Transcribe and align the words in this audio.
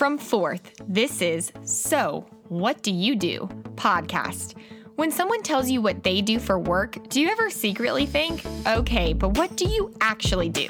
From 0.00 0.16
Forth, 0.16 0.80
this 0.88 1.20
is 1.20 1.52
So 1.62 2.24
What 2.48 2.82
Do 2.82 2.90
You 2.90 3.14
Do? 3.14 3.46
podcast. 3.74 4.54
When 4.96 5.10
someone 5.10 5.42
tells 5.42 5.70
you 5.70 5.82
what 5.82 6.02
they 6.02 6.22
do 6.22 6.38
for 6.38 6.58
work, 6.58 6.96
do 7.10 7.20
you 7.20 7.28
ever 7.28 7.50
secretly 7.50 8.06
think, 8.06 8.42
okay, 8.66 9.12
but 9.12 9.36
what 9.36 9.58
do 9.58 9.68
you 9.68 9.92
actually 10.00 10.48
do? 10.48 10.68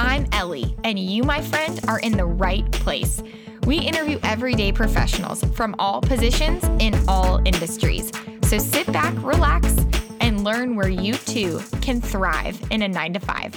I'm 0.00 0.26
Ellie, 0.32 0.76
and 0.82 0.98
you, 0.98 1.22
my 1.22 1.40
friend, 1.40 1.78
are 1.86 2.00
in 2.00 2.16
the 2.16 2.26
right 2.26 2.68
place. 2.72 3.22
We 3.64 3.78
interview 3.78 4.18
everyday 4.24 4.72
professionals 4.72 5.40
from 5.54 5.76
all 5.78 6.00
positions 6.00 6.64
in 6.82 7.00
all 7.06 7.40
industries. 7.44 8.10
So 8.42 8.58
sit 8.58 8.92
back, 8.92 9.14
relax, 9.22 9.72
and 10.18 10.42
learn 10.42 10.74
where 10.74 10.88
you 10.88 11.14
too 11.14 11.60
can 11.80 12.00
thrive 12.00 12.60
in 12.72 12.82
a 12.82 12.88
nine 12.88 13.12
to 13.12 13.20
five. 13.20 13.54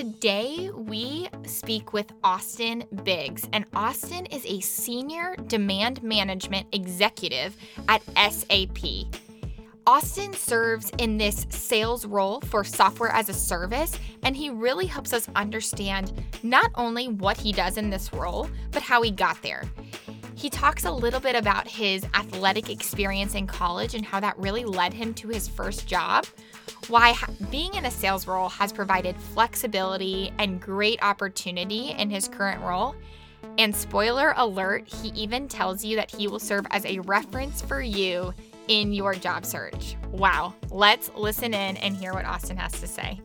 Today, 0.00 0.70
we 0.74 1.28
speak 1.44 1.92
with 1.92 2.10
Austin 2.24 2.84
Biggs, 3.04 3.46
and 3.52 3.66
Austin 3.74 4.24
is 4.24 4.46
a 4.46 4.58
senior 4.60 5.36
demand 5.46 6.02
management 6.02 6.66
executive 6.72 7.54
at 7.86 8.00
SAP. 8.16 8.78
Austin 9.86 10.32
serves 10.32 10.90
in 10.96 11.18
this 11.18 11.46
sales 11.50 12.06
role 12.06 12.40
for 12.40 12.64
software 12.64 13.10
as 13.10 13.28
a 13.28 13.34
service, 13.34 13.98
and 14.22 14.34
he 14.34 14.48
really 14.48 14.86
helps 14.86 15.12
us 15.12 15.28
understand 15.36 16.14
not 16.42 16.70
only 16.76 17.08
what 17.08 17.36
he 17.36 17.52
does 17.52 17.76
in 17.76 17.90
this 17.90 18.10
role, 18.14 18.48
but 18.70 18.80
how 18.80 19.02
he 19.02 19.10
got 19.10 19.42
there. 19.42 19.64
He 20.40 20.48
talks 20.48 20.86
a 20.86 20.90
little 20.90 21.20
bit 21.20 21.36
about 21.36 21.68
his 21.68 22.02
athletic 22.14 22.70
experience 22.70 23.34
in 23.34 23.46
college 23.46 23.94
and 23.94 24.02
how 24.02 24.20
that 24.20 24.38
really 24.38 24.64
led 24.64 24.94
him 24.94 25.12
to 25.16 25.28
his 25.28 25.46
first 25.46 25.86
job, 25.86 26.24
why 26.88 27.14
being 27.50 27.74
in 27.74 27.84
a 27.84 27.90
sales 27.90 28.26
role 28.26 28.48
has 28.48 28.72
provided 28.72 29.14
flexibility 29.34 30.32
and 30.38 30.58
great 30.58 30.98
opportunity 31.02 31.90
in 31.90 32.08
his 32.08 32.26
current 32.26 32.62
role. 32.62 32.96
And 33.58 33.76
spoiler 33.76 34.32
alert, 34.38 34.88
he 34.88 35.08
even 35.08 35.46
tells 35.46 35.84
you 35.84 35.96
that 35.96 36.10
he 36.10 36.26
will 36.26 36.38
serve 36.38 36.66
as 36.70 36.86
a 36.86 37.00
reference 37.00 37.60
for 37.60 37.82
you 37.82 38.32
in 38.68 38.94
your 38.94 39.14
job 39.14 39.44
search. 39.44 39.94
Wow, 40.10 40.54
let's 40.70 41.10
listen 41.14 41.52
in 41.52 41.76
and 41.76 41.94
hear 41.94 42.14
what 42.14 42.24
Austin 42.24 42.56
has 42.56 42.80
to 42.80 42.86
say. 42.86 43.20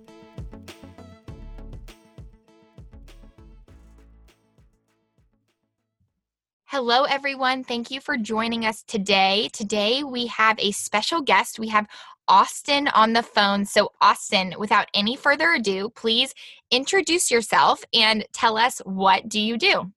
Hello, 6.77 7.03
everyone. 7.03 7.63
Thank 7.63 7.89
you 7.89 8.01
for 8.01 8.17
joining 8.17 8.65
us 8.65 8.83
today. 8.83 9.47
Today, 9.53 10.03
we 10.03 10.27
have 10.27 10.59
a 10.59 10.73
special 10.73 11.21
guest. 11.21 11.57
We 11.57 11.69
have 11.69 11.87
Austin 12.27 12.89
on 12.89 13.13
the 13.13 13.23
phone. 13.23 13.63
So, 13.63 13.93
Austin, 14.01 14.53
without 14.59 14.87
any 14.93 15.15
further 15.15 15.53
ado, 15.53 15.89
please 15.91 16.35
introduce 16.71 17.31
yourself 17.31 17.85
and 17.93 18.25
tell 18.33 18.57
us 18.57 18.79
what 18.79 19.29
do 19.29 19.39
you 19.39 19.57
do? 19.57 19.89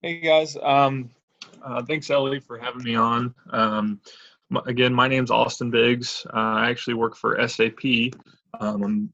Hey, 0.00 0.22
guys. 0.22 0.56
Um, 0.62 1.10
uh, 1.62 1.82
thanks, 1.82 2.08
Ellie, 2.08 2.40
for 2.40 2.56
having 2.56 2.82
me 2.82 2.94
on. 2.94 3.34
Um, 3.50 4.00
again, 4.64 4.94
my 4.94 5.08
name's 5.08 5.30
Austin 5.30 5.70
Biggs. 5.70 6.26
Uh, 6.32 6.38
I 6.38 6.70
actually 6.70 6.94
work 6.94 7.14
for 7.14 7.46
SAP. 7.46 8.14
Um, 8.60 8.82
I'm 8.82 9.12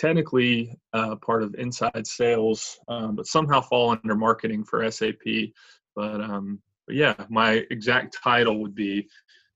technically 0.00 0.76
uh, 0.92 1.14
part 1.16 1.44
of 1.44 1.54
inside 1.54 2.04
sales, 2.04 2.80
um, 2.88 3.14
but 3.14 3.28
somehow 3.28 3.60
fall 3.60 3.90
under 3.90 4.16
marketing 4.16 4.64
for 4.64 4.90
SAP. 4.90 5.52
But, 5.94 6.20
um, 6.20 6.60
but 6.86 6.96
yeah, 6.96 7.14
my 7.28 7.64
exact 7.70 8.16
title 8.22 8.60
would 8.60 8.74
be 8.74 9.08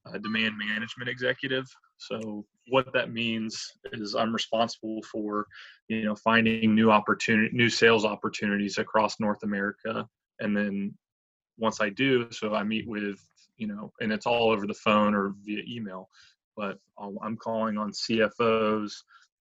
uh, 0.07 0.19
demand 0.19 0.55
management 0.57 1.09
executive. 1.09 1.67
So 1.99 2.45
what 2.69 2.93
that 2.93 3.13
means 3.13 3.73
is 3.93 4.15
I'm 4.15 4.33
responsible 4.33 5.03
for, 5.11 5.47
you 5.89 6.05
know, 6.05 6.15
finding 6.15 6.75
new 6.75 6.91
opportunity, 6.91 7.55
new 7.55 7.69
sales 7.69 8.05
opportunities 8.05 8.79
across 8.79 9.21
North 9.21 9.43
America, 9.43 10.07
and 10.41 10.57
then 10.57 10.95
once 11.59 11.81
I 11.81 11.89
do, 11.91 12.31
so 12.31 12.55
I 12.55 12.63
meet 12.63 12.87
with, 12.87 13.19
you 13.57 13.67
know, 13.67 13.93
and 14.01 14.13
it's 14.13 14.27
all 14.27 14.51
over 14.51 14.67
the 14.67 14.75
phone 14.75 15.15
or 15.15 15.35
via 15.43 15.63
email, 15.69 16.09
but 16.57 16.79
I'm 16.99 17.37
calling 17.37 17.77
on 17.77 17.93
CFOs, 17.93 18.93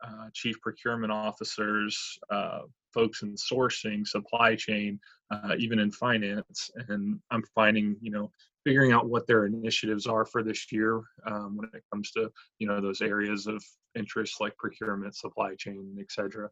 uh, 0.03 0.29
chief 0.33 0.59
procurement 0.61 1.11
officers, 1.11 2.17
uh, 2.29 2.61
folks 2.93 3.21
in 3.21 3.35
sourcing, 3.35 4.05
supply 4.05 4.55
chain, 4.55 4.99
uh, 5.31 5.55
even 5.57 5.79
in 5.79 5.91
finance. 5.91 6.69
And 6.89 7.19
I'm 7.31 7.43
finding, 7.55 7.95
you 8.01 8.11
know, 8.11 8.31
figuring 8.65 8.91
out 8.91 9.09
what 9.09 9.27
their 9.27 9.45
initiatives 9.45 10.05
are 10.07 10.25
for 10.25 10.43
this 10.43 10.71
year 10.71 11.01
um, 11.25 11.57
when 11.57 11.69
it 11.73 11.83
comes 11.91 12.11
to, 12.11 12.31
you 12.59 12.67
know, 12.67 12.79
those 12.79 13.01
areas 13.01 13.47
of 13.47 13.63
interest 13.95 14.39
like 14.39 14.55
procurement, 14.57 15.15
supply 15.15 15.55
chain, 15.55 15.95
et 15.99 16.11
cetera. 16.11 16.49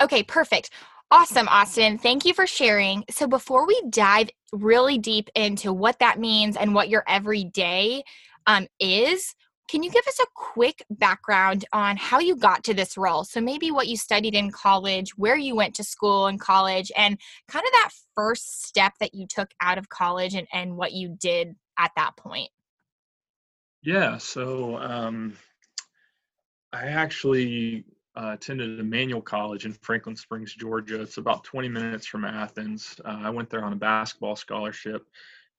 Okay, 0.00 0.22
perfect. 0.22 0.70
Awesome, 1.10 1.48
Austin. 1.48 1.98
Thank 1.98 2.24
you 2.24 2.34
for 2.34 2.46
sharing. 2.46 3.04
So, 3.10 3.26
before 3.28 3.66
we 3.66 3.80
dive 3.90 4.30
really 4.52 4.98
deep 4.98 5.28
into 5.34 5.72
what 5.72 5.98
that 6.00 6.18
means 6.18 6.56
and 6.56 6.74
what 6.74 6.88
your 6.88 7.04
everyday 7.06 8.02
um, 8.46 8.66
is, 8.80 9.34
can 9.68 9.82
you 9.82 9.90
give 9.90 10.06
us 10.06 10.18
a 10.20 10.26
quick 10.34 10.84
background 10.90 11.64
on 11.72 11.96
how 11.96 12.18
you 12.18 12.36
got 12.36 12.64
to 12.64 12.74
this 12.74 12.96
role? 12.96 13.24
So, 13.24 13.40
maybe 13.40 13.70
what 13.70 13.88
you 13.88 13.96
studied 13.96 14.34
in 14.34 14.50
college, 14.50 15.16
where 15.16 15.36
you 15.36 15.56
went 15.56 15.74
to 15.76 15.84
school 15.84 16.26
in 16.28 16.38
college, 16.38 16.92
and 16.96 17.18
kind 17.48 17.64
of 17.64 17.72
that 17.72 17.90
first 18.14 18.64
step 18.64 18.94
that 19.00 19.14
you 19.14 19.26
took 19.26 19.50
out 19.60 19.78
of 19.78 19.88
college 19.88 20.34
and, 20.34 20.46
and 20.52 20.76
what 20.76 20.92
you 20.92 21.16
did 21.20 21.56
at 21.78 21.90
that 21.96 22.16
point. 22.16 22.50
Yeah, 23.82 24.18
so 24.18 24.78
um, 24.78 25.36
I 26.72 26.86
actually 26.86 27.84
uh, 28.16 28.32
attended 28.34 28.80
Emmanuel 28.80 29.20
College 29.20 29.66
in 29.66 29.72
Franklin 29.72 30.16
Springs, 30.16 30.54
Georgia. 30.54 31.00
It's 31.00 31.18
about 31.18 31.44
20 31.44 31.68
minutes 31.68 32.06
from 32.06 32.24
Athens. 32.24 33.00
Uh, 33.04 33.20
I 33.22 33.30
went 33.30 33.50
there 33.50 33.64
on 33.64 33.72
a 33.72 33.76
basketball 33.76 34.36
scholarship. 34.36 35.06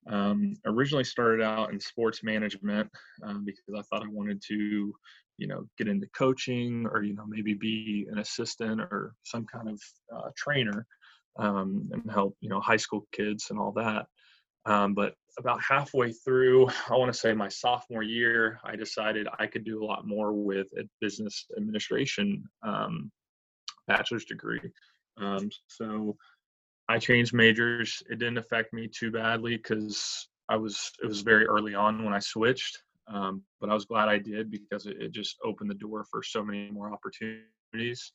Um, 0.09 0.55
originally 0.65 1.03
started 1.03 1.43
out 1.43 1.71
in 1.71 1.79
sports 1.79 2.23
management 2.23 2.89
um, 3.23 3.43
because 3.45 3.75
I 3.77 3.81
thought 3.83 4.05
I 4.05 4.09
wanted 4.09 4.41
to, 4.47 4.93
you 5.37 5.47
know, 5.47 5.67
get 5.77 5.87
into 5.87 6.07
coaching 6.15 6.87
or 6.91 7.03
you 7.03 7.13
know 7.13 7.25
maybe 7.27 7.53
be 7.53 8.07
an 8.11 8.19
assistant 8.19 8.81
or 8.81 9.13
some 9.23 9.45
kind 9.45 9.69
of 9.69 9.81
uh, 10.15 10.29
trainer 10.35 10.85
um, 11.37 11.89
and 11.91 12.09
help 12.11 12.35
you 12.39 12.49
know 12.49 12.59
high 12.59 12.77
school 12.77 13.05
kids 13.11 13.47
and 13.49 13.59
all 13.59 13.71
that. 13.73 14.05
Um, 14.65 14.93
but 14.93 15.13
about 15.39 15.61
halfway 15.61 16.11
through, 16.11 16.67
I 16.89 16.95
want 16.95 17.11
to 17.11 17.17
say 17.17 17.33
my 17.33 17.47
sophomore 17.47 18.03
year, 18.03 18.59
I 18.63 18.75
decided 18.75 19.27
I 19.39 19.47
could 19.47 19.63
do 19.63 19.83
a 19.83 19.85
lot 19.85 20.07
more 20.07 20.33
with 20.33 20.67
a 20.77 20.83
business 20.99 21.45
administration 21.57 22.43
um, 22.63 23.11
bachelor's 23.87 24.25
degree. 24.25 24.59
Um, 25.19 25.49
so 25.67 26.17
I 26.89 26.99
changed 26.99 27.33
majors. 27.33 28.01
It 28.09 28.19
didn't 28.19 28.37
affect 28.37 28.73
me 28.73 28.87
too 28.87 29.11
badly 29.11 29.57
because 29.57 30.27
I 30.49 30.55
was 30.55 30.91
it 31.03 31.07
was 31.07 31.21
very 31.21 31.45
early 31.45 31.75
on 31.75 32.03
when 32.03 32.13
I 32.13 32.19
switched. 32.19 32.81
Um, 33.07 33.43
but 33.59 33.69
I 33.69 33.73
was 33.73 33.85
glad 33.85 34.09
I 34.09 34.17
did 34.17 34.51
because 34.51 34.85
it, 34.85 34.97
it, 34.99 35.11
just 35.13 35.37
opened 35.43 35.69
the 35.69 35.75
door 35.75 36.05
for 36.11 36.21
so 36.21 36.43
many 36.43 36.69
more 36.71 36.91
opportunities. 36.91 38.11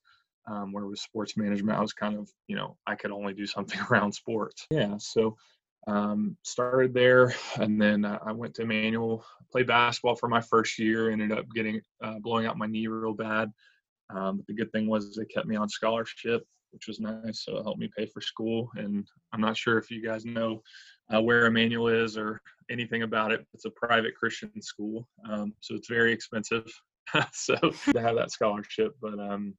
Um, 0.46 0.72
where 0.72 0.86
with 0.86 0.98
sports 0.98 1.36
management, 1.36 1.78
I 1.78 1.80
was 1.80 1.92
kind 1.92 2.18
of 2.18 2.28
you 2.48 2.56
know 2.56 2.76
I 2.86 2.94
could 2.94 3.10
only 3.10 3.32
do 3.32 3.46
something 3.46 3.80
around 3.90 4.12
sports. 4.12 4.66
Yeah, 4.70 4.96
so 4.98 5.36
um, 5.86 6.36
started 6.42 6.94
there, 6.94 7.34
and 7.56 7.80
then 7.80 8.04
I 8.04 8.32
went 8.32 8.54
to 8.54 8.62
Emmanuel, 8.62 9.24
played 9.50 9.66
basketball 9.66 10.16
for 10.16 10.28
my 10.28 10.40
first 10.40 10.78
year. 10.78 11.10
Ended 11.10 11.32
up 11.32 11.46
getting 11.54 11.80
uh, 12.02 12.18
blowing 12.20 12.46
out 12.46 12.58
my 12.58 12.66
knee 12.66 12.86
real 12.86 13.14
bad. 13.14 13.50
Um, 14.10 14.38
but 14.38 14.46
the 14.46 14.54
good 14.54 14.70
thing 14.72 14.88
was 14.88 15.14
they 15.14 15.24
kept 15.24 15.46
me 15.46 15.56
on 15.56 15.68
scholarship 15.68 16.42
which 16.72 16.86
was 16.88 17.00
nice. 17.00 17.44
So 17.44 17.58
it 17.58 17.62
helped 17.62 17.80
me 17.80 17.90
pay 17.96 18.06
for 18.06 18.20
school. 18.20 18.70
And 18.76 19.06
I'm 19.32 19.40
not 19.40 19.56
sure 19.56 19.78
if 19.78 19.90
you 19.90 20.02
guys 20.02 20.24
know 20.24 20.62
uh, 21.14 21.20
where 21.20 21.46
Emmanuel 21.46 21.88
is 21.88 22.16
or 22.16 22.40
anything 22.70 23.02
about 23.02 23.32
it. 23.32 23.46
It's 23.54 23.64
a 23.64 23.70
private 23.70 24.14
Christian 24.16 24.60
school, 24.60 25.08
um, 25.28 25.52
so 25.60 25.74
it's 25.74 25.88
very 25.88 26.12
expensive. 26.12 26.70
so 27.32 27.56
to 27.56 28.00
have 28.00 28.16
that 28.16 28.30
scholarship, 28.30 28.94
but 29.00 29.18
um, 29.18 29.54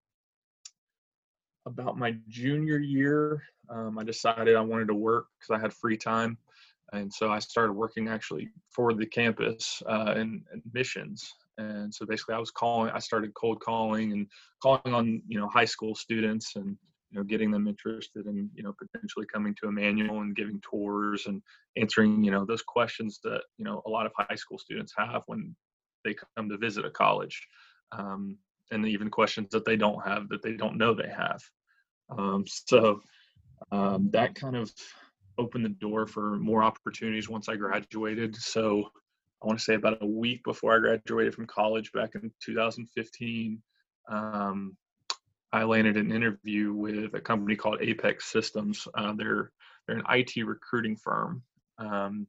about 1.65 1.97
my 1.97 2.15
junior 2.29 2.79
year, 2.79 3.41
um, 3.69 3.97
I 3.97 4.03
decided 4.03 4.55
I 4.55 4.61
wanted 4.61 4.87
to 4.87 4.95
work 4.95 5.27
because 5.39 5.57
I 5.57 5.61
had 5.61 5.73
free 5.73 5.97
time. 5.97 6.37
And 6.91 7.11
so 7.11 7.31
I 7.31 7.39
started 7.39 7.73
working 7.73 8.07
actually 8.07 8.49
for 8.69 8.93
the 8.93 9.05
campus 9.05 9.81
uh, 9.89 10.13
in 10.15 10.43
admissions. 10.53 11.27
And 11.57 11.93
so 11.93 12.05
basically, 12.05 12.35
I 12.35 12.39
was 12.39 12.51
calling. 12.51 12.91
I 12.91 12.99
started 12.99 13.33
cold 13.35 13.59
calling 13.61 14.11
and 14.11 14.27
calling 14.61 14.93
on 14.93 15.21
you 15.27 15.39
know 15.39 15.47
high 15.47 15.65
school 15.65 15.95
students 15.95 16.55
and 16.55 16.77
you 17.13 17.19
know 17.19 17.23
getting 17.23 17.51
them 17.51 17.67
interested 17.67 18.25
in 18.25 18.49
you 18.55 18.63
know 18.63 18.73
potentially 18.73 19.25
coming 19.31 19.53
to 19.55 19.67
Emmanuel 19.67 20.21
and 20.21 20.35
giving 20.35 20.59
tours 20.61 21.27
and 21.27 21.41
answering 21.77 22.23
you 22.23 22.31
know 22.31 22.43
those 22.43 22.63
questions 22.63 23.19
that 23.23 23.41
you 23.57 23.65
know 23.65 23.81
a 23.85 23.89
lot 23.89 24.05
of 24.05 24.11
high 24.17 24.35
school 24.35 24.57
students 24.57 24.93
have 24.97 25.21
when 25.27 25.55
they 26.03 26.15
come 26.35 26.49
to 26.49 26.57
visit 26.57 26.85
a 26.85 26.89
college 26.89 27.47
um, 27.91 28.37
and 28.71 28.87
even 28.87 29.09
questions 29.09 29.49
that 29.51 29.63
they 29.63 29.75
don't 29.75 30.05
have 30.05 30.27
that 30.29 30.41
they 30.41 30.53
don't 30.53 30.77
know 30.77 30.93
they 30.93 31.09
have. 31.09 31.41
Um, 32.09 32.45
so 32.47 33.01
um, 33.71 34.09
that 34.11 34.35
kind 34.35 34.55
of 34.55 34.71
opened 35.37 35.65
the 35.65 35.69
door 35.69 36.07
for 36.07 36.37
more 36.37 36.63
opportunities 36.63 37.29
once 37.29 37.47
i 37.47 37.55
graduated. 37.55 38.35
So 38.35 38.89
i 39.41 39.45
want 39.45 39.59
to 39.59 39.65
say 39.65 39.75
about 39.75 40.01
a 40.01 40.05
week 40.05 40.43
before 40.43 40.75
i 40.75 40.79
graduated 40.79 41.35
from 41.35 41.45
college 41.45 41.91
back 41.91 42.15
in 42.15 42.31
2015 42.43 43.61
um, 44.09 44.77
I 45.53 45.63
landed 45.63 45.97
an 45.97 46.11
interview 46.11 46.73
with 46.73 47.13
a 47.13 47.21
company 47.21 47.55
called 47.55 47.77
Apex 47.79 48.31
Systems. 48.31 48.87
Uh, 48.95 49.13
they're 49.13 49.51
they're 49.87 49.97
an 49.97 50.03
IT 50.09 50.43
recruiting 50.45 50.95
firm, 50.95 51.43
um, 51.77 52.25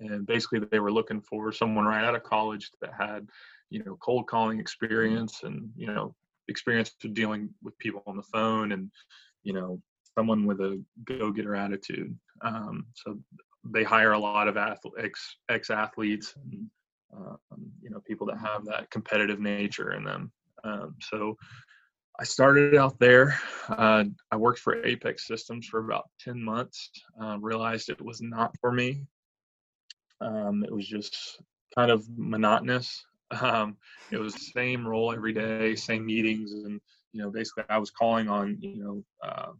and 0.00 0.26
basically 0.26 0.60
they 0.60 0.80
were 0.80 0.90
looking 0.90 1.20
for 1.20 1.52
someone 1.52 1.84
right 1.84 2.04
out 2.04 2.14
of 2.14 2.22
college 2.22 2.70
that 2.80 2.92
had, 2.98 3.28
you 3.68 3.84
know, 3.84 3.98
cold 4.00 4.26
calling 4.28 4.58
experience 4.58 5.42
and 5.42 5.70
you 5.76 5.86
know 5.86 6.14
experience 6.48 6.94
to 7.00 7.08
dealing 7.08 7.50
with 7.62 7.78
people 7.78 8.02
on 8.06 8.16
the 8.16 8.22
phone 8.22 8.72
and 8.72 8.90
you 9.42 9.52
know 9.52 9.80
someone 10.16 10.46
with 10.46 10.60
a 10.60 10.82
go-getter 11.04 11.54
attitude. 11.54 12.16
Um, 12.40 12.86
so 12.94 13.18
they 13.64 13.84
hire 13.84 14.12
a 14.12 14.18
lot 14.18 14.48
of 14.48 14.56
ex 14.98 15.36
ex 15.50 15.68
athletes 15.68 16.32
and 16.42 16.66
um, 17.14 17.38
you 17.82 17.90
know 17.90 18.00
people 18.06 18.26
that 18.28 18.38
have 18.38 18.64
that 18.64 18.90
competitive 18.90 19.38
nature 19.38 19.92
in 19.92 20.02
them. 20.04 20.32
Um, 20.64 20.96
so 21.00 21.36
I 22.20 22.24
started 22.24 22.74
out 22.74 22.98
there. 22.98 23.38
Uh, 23.68 24.04
I 24.32 24.36
worked 24.36 24.58
for 24.58 24.84
Apex 24.84 25.26
Systems 25.26 25.66
for 25.68 25.78
about 25.78 26.08
10 26.20 26.42
months. 26.42 26.90
Uh, 27.20 27.38
realized 27.38 27.90
it 27.90 28.04
was 28.04 28.20
not 28.20 28.56
for 28.60 28.72
me. 28.72 29.02
Um, 30.20 30.64
it 30.64 30.72
was 30.72 30.88
just 30.88 31.40
kind 31.74 31.90
of 31.90 32.06
monotonous. 32.16 33.04
Um, 33.42 33.76
it 34.10 34.16
was 34.16 34.32
the 34.32 34.50
same 34.54 34.88
role 34.88 35.12
every 35.12 35.34
day, 35.34 35.74
same 35.74 36.06
meetings, 36.06 36.50
and 36.52 36.80
you 37.12 37.20
know, 37.20 37.30
basically, 37.30 37.64
I 37.68 37.76
was 37.76 37.90
calling 37.90 38.26
on 38.26 38.56
you 38.58 38.82
know 38.82 39.04
uh, 39.22 39.50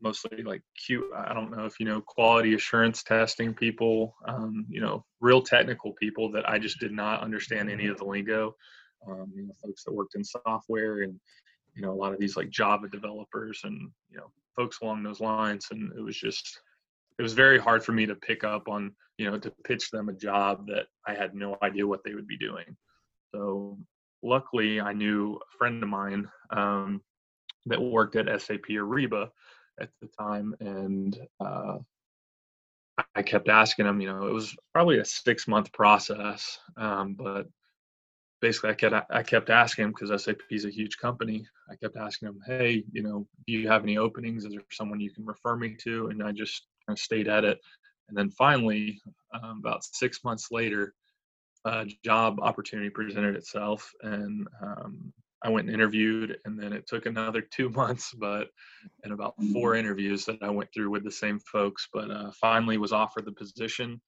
mostly 0.00 0.44
like 0.44 0.62
Q. 0.86 1.12
I 1.16 1.34
don't 1.34 1.50
know 1.50 1.64
if 1.64 1.80
you 1.80 1.86
know 1.86 2.00
quality 2.00 2.54
assurance 2.54 3.02
testing 3.02 3.54
people, 3.54 4.14
um, 4.24 4.66
you 4.68 4.80
know, 4.80 5.04
real 5.20 5.42
technical 5.42 5.94
people 5.94 6.30
that 6.30 6.48
I 6.48 6.60
just 6.60 6.78
did 6.78 6.92
not 6.92 7.22
understand 7.22 7.68
any 7.70 7.88
of 7.88 7.98
the 7.98 8.04
lingo. 8.04 8.54
Um, 9.06 9.32
you 9.34 9.46
know, 9.46 9.54
folks 9.62 9.84
that 9.84 9.94
worked 9.94 10.14
in 10.14 10.24
software 10.24 11.02
and 11.02 11.18
you 11.74 11.82
know 11.82 11.92
a 11.92 11.94
lot 11.94 12.12
of 12.12 12.18
these 12.18 12.36
like 12.36 12.50
Java 12.50 12.88
developers 12.88 13.60
and 13.64 13.90
you 14.10 14.16
know 14.16 14.30
folks 14.56 14.80
along 14.82 15.02
those 15.02 15.20
lines, 15.20 15.68
and 15.70 15.92
it 15.96 16.00
was 16.00 16.16
just 16.16 16.60
it 17.18 17.22
was 17.22 17.32
very 17.32 17.58
hard 17.58 17.84
for 17.84 17.92
me 17.92 18.06
to 18.06 18.14
pick 18.14 18.44
up 18.44 18.68
on 18.68 18.92
you 19.16 19.30
know 19.30 19.38
to 19.38 19.52
pitch 19.64 19.90
them 19.90 20.08
a 20.08 20.12
job 20.12 20.66
that 20.66 20.86
I 21.06 21.14
had 21.14 21.34
no 21.34 21.56
idea 21.62 21.86
what 21.86 22.02
they 22.04 22.14
would 22.14 22.26
be 22.26 22.38
doing. 22.38 22.76
So 23.34 23.78
luckily, 24.22 24.80
I 24.80 24.92
knew 24.92 25.36
a 25.36 25.56
friend 25.56 25.82
of 25.82 25.88
mine 25.88 26.28
um, 26.50 27.02
that 27.66 27.80
worked 27.80 28.16
at 28.16 28.26
SAP 28.40 28.68
Ariba 28.70 29.28
at 29.80 29.90
the 30.00 30.08
time, 30.18 30.54
and 30.60 31.18
uh, 31.40 31.78
I 33.14 33.22
kept 33.22 33.48
asking 33.48 33.86
him. 33.86 34.00
You 34.00 34.08
know, 34.08 34.26
it 34.26 34.32
was 34.32 34.56
probably 34.72 34.98
a 34.98 35.04
six 35.04 35.46
month 35.46 35.72
process, 35.72 36.58
um, 36.76 37.14
but 37.14 37.46
basically 38.40 38.70
I 38.70 38.74
kept 38.74 39.10
I 39.10 39.22
kept 39.22 39.50
asking 39.50 39.84
him 39.84 39.94
because 39.96 40.22
SAP 40.22 40.40
is 40.50 40.64
a 40.64 40.70
huge 40.70 40.98
company. 40.98 41.46
I 41.70 41.76
kept 41.76 41.96
asking 41.96 42.28
him, 42.28 42.40
hey, 42.46 42.84
you 42.92 43.02
know, 43.02 43.26
do 43.46 43.52
you 43.52 43.68
have 43.68 43.82
any 43.82 43.98
openings? 43.98 44.44
Is 44.44 44.52
there 44.52 44.62
someone 44.70 45.00
you 45.00 45.12
can 45.12 45.26
refer 45.26 45.56
me 45.56 45.76
to? 45.84 46.08
And 46.08 46.22
I 46.22 46.32
just 46.32 46.66
kind 46.86 46.96
of 46.96 47.02
stayed 47.02 47.28
at 47.28 47.44
it. 47.44 47.58
And 48.08 48.16
then 48.16 48.30
finally, 48.30 49.00
um, 49.34 49.60
about 49.60 49.84
six 49.84 50.24
months 50.24 50.48
later, 50.50 50.94
a 51.64 51.86
job 52.04 52.38
opportunity 52.40 52.88
presented 52.88 53.36
itself, 53.36 53.92
and 54.02 54.46
um, 54.62 55.12
I 55.42 55.50
went 55.50 55.66
and 55.66 55.74
interviewed, 55.74 56.38
and 56.44 56.58
then 56.58 56.72
it 56.72 56.86
took 56.86 57.06
another 57.06 57.40
two 57.50 57.68
months, 57.68 58.14
but 58.18 58.48
and 59.04 59.12
about 59.12 59.34
four 59.52 59.72
mm-hmm. 59.72 59.80
interviews 59.80 60.24
that 60.26 60.42
I 60.42 60.50
went 60.50 60.72
through 60.72 60.90
with 60.90 61.04
the 61.04 61.10
same 61.10 61.40
folks, 61.40 61.88
but 61.92 62.10
uh, 62.10 62.30
finally 62.40 62.78
was 62.78 62.92
offered 62.92 63.26
the 63.26 63.32
position, 63.32 64.00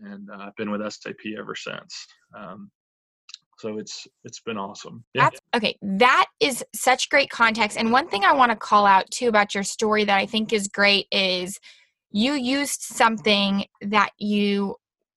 and 0.00 0.30
uh, 0.30 0.38
I've 0.40 0.56
been 0.56 0.70
with 0.70 0.80
SAP 0.92 1.20
ever 1.38 1.54
since. 1.54 2.06
Um, 2.34 2.70
so 3.58 3.78
it's 3.78 4.06
it's 4.24 4.40
been 4.40 4.58
awesome. 4.58 5.04
Yeah. 5.14 5.24
That's 5.24 5.40
okay. 5.54 5.76
That 5.82 6.26
is 6.40 6.64
such 6.74 7.08
great 7.08 7.30
context. 7.30 7.76
And 7.78 7.92
one 7.92 8.08
thing 8.08 8.24
I 8.24 8.32
want 8.32 8.50
to 8.50 8.56
call 8.56 8.86
out 8.86 9.10
too 9.10 9.28
about 9.28 9.54
your 9.54 9.64
story 9.64 10.04
that 10.04 10.18
I 10.18 10.26
think 10.26 10.52
is 10.52 10.68
great 10.68 11.06
is 11.10 11.58
you 12.10 12.32
used 12.34 12.80
something 12.80 13.64
that 13.82 14.10
you 14.18 14.76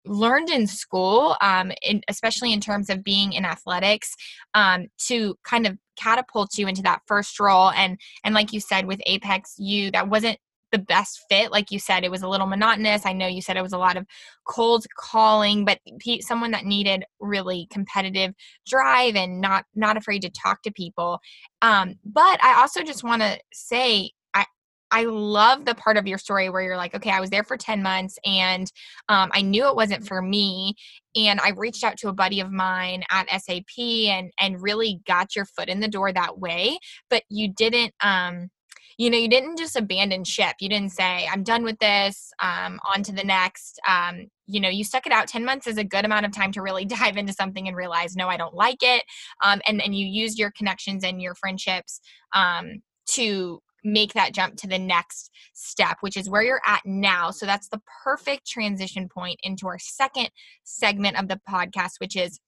learned 0.07 0.51
in 0.51 0.67
school, 0.67 1.37
um, 1.41 1.73
in, 1.83 2.03
especially 2.09 2.53
in 2.53 2.61
terms 2.61 2.91
of 2.91 3.03
being 3.03 3.33
in 3.33 3.45
athletics, 3.45 4.15
um, 4.55 4.87
to 5.07 5.37
kind 5.45 5.67
of 5.67 5.79
catapult 5.97 6.59
you 6.59 6.69
into 6.69 6.83
that 6.83 7.01
first 7.07 7.41
role. 7.41 7.71
And 7.71 7.99
and 8.25 8.35
like 8.35 8.53
you 8.53 8.61
said 8.61 8.87
with 8.87 9.01
Apex, 9.07 9.55
you 9.59 9.91
that 9.93 10.09
wasn't 10.09 10.39
the 10.75 10.79
best 10.81 11.25
fit. 11.31 11.53
Like 11.53 11.71
you 11.71 11.79
said, 11.79 12.03
it 12.03 12.11
was 12.11 12.23
a 12.23 12.29
little 12.29 12.49
monotonous. 12.49 13.07
I 13.07 13.13
know 13.13 13.29
you 13.29 13.41
said 13.41 13.57
it 13.57 13.63
was 13.63 13.73
a 13.73 13.79
lot 13.79 13.97
of 13.97 14.05
cold 14.45 14.85
calling, 14.99 15.65
but 15.65 15.79
someone 16.21 16.51
that 16.51 16.65
needed 16.65 17.05
really 17.21 17.69
competitive 17.71 18.35
drive 18.67 19.15
and 19.15 19.41
not 19.41 19.67
not 19.77 19.97
afraid 19.97 20.23
to 20.23 20.31
talk 20.31 20.63
to 20.63 20.73
people. 20.73 21.21
Um, 21.63 21.95
but 22.05 22.43
I 22.43 22.61
also 22.61 22.83
just 22.83 23.05
want 23.05 23.23
to 23.23 23.39
say 23.53 24.11
I 24.35 24.47
I 24.91 25.05
love 25.05 25.65
the 25.65 25.77
part 25.77 25.97
of 25.97 26.09
your 26.09 26.19
story 26.19 26.51
where 26.51 26.63
you're 26.63 26.77
like, 26.77 26.97
okay, 26.97 27.11
I 27.11 27.21
was 27.21 27.31
there 27.31 27.45
for 27.45 27.57
10 27.57 27.81
months 27.81 28.19
and 28.27 28.71
um, 29.09 29.31
I 29.33 29.43
knew 29.43 29.69
it 29.69 29.77
wasn't 29.77 30.09
for 30.09 30.21
me. 30.21 30.75
And 31.15 31.39
I 31.41 31.51
reached 31.51 31.85
out 31.85 31.99
to 31.99 32.09
a 32.09 32.13
buddy 32.13 32.41
of 32.41 32.51
mine 32.51 33.05
at 33.13 33.31
SAP 33.31 33.79
and 33.79 34.33
and 34.41 34.61
really 34.61 35.03
got 35.07 35.37
your 35.37 35.45
foot 35.45 35.69
in 35.69 35.79
the 35.79 35.87
door 35.87 36.13
that 36.13 36.41
way. 36.41 36.81
But 37.11 37.23
you 37.29 37.53
didn't 37.53 37.95
um, 38.03 38.51
you 38.99 39.11
know, 39.11 39.19
you 39.19 39.29
didn't 39.29 39.59
just 39.59 39.77
abandon 39.77 40.25
ship. 40.25 40.57
You 40.61 40.69
didn't 40.69 40.93
say, 40.93 41.29
I'm 41.31 41.43
done 41.43 41.65
with 41.65 41.79
this, 41.79 42.33
um, 42.41 42.79
on 42.93 43.03
to 43.05 43.13
the 43.13 43.25
next. 43.25 43.81
Um, 43.89 44.27
you 44.47 44.61
know, 44.61 44.69
you 44.69 44.85
stuck 44.85 45.07
it 45.07 45.13
out. 45.13 45.29
10 45.29 45.45
months 45.45 45.67
is 45.67 45.79
a 45.79 45.85
good 45.85 46.05
amount 46.05 46.27
of 46.27 46.33
time 46.33 46.53
to 46.53 46.63
really 46.63 46.85
dive 46.85 47.17
into 47.17 47.33
something 47.33 47.67
and 47.67 47.77
realize, 47.77 48.17
no, 48.17 48.29
I 48.29 48.37
don't 48.37 48.55
like 48.55 48.83
it. 48.83 49.05
Um, 49.43 49.61
and, 49.67 49.83
and 49.83 49.95
you 49.95 50.07
used 50.07 50.39
your 50.39 50.53
connections 50.53 51.05
and 51.05 51.21
your 51.21 51.35
friendships 51.35 52.01
um, 52.35 52.83
to 53.11 53.61
make 53.85 54.15
that 54.15 54.33
jump 54.33 54.57
to 54.57 54.67
the 54.67 54.79
next 54.79 55.31
step, 55.53 55.99
which 56.01 56.17
is 56.17 56.31
where 56.31 56.43
you're 56.43 56.63
at 56.65 56.81
now. 56.87 57.31
So 57.31 57.45
that's 57.45 57.69
the 57.69 57.83
perfect 58.03 58.47
transition 58.47 59.09
point 59.09 59.39
into 59.43 59.67
our 59.67 59.79
second 59.79 60.31
segment 60.65 61.21
of 61.21 61.29
the 61.29 61.39
podcast, 61.49 61.93
which 61.99 62.17
is 62.17 62.41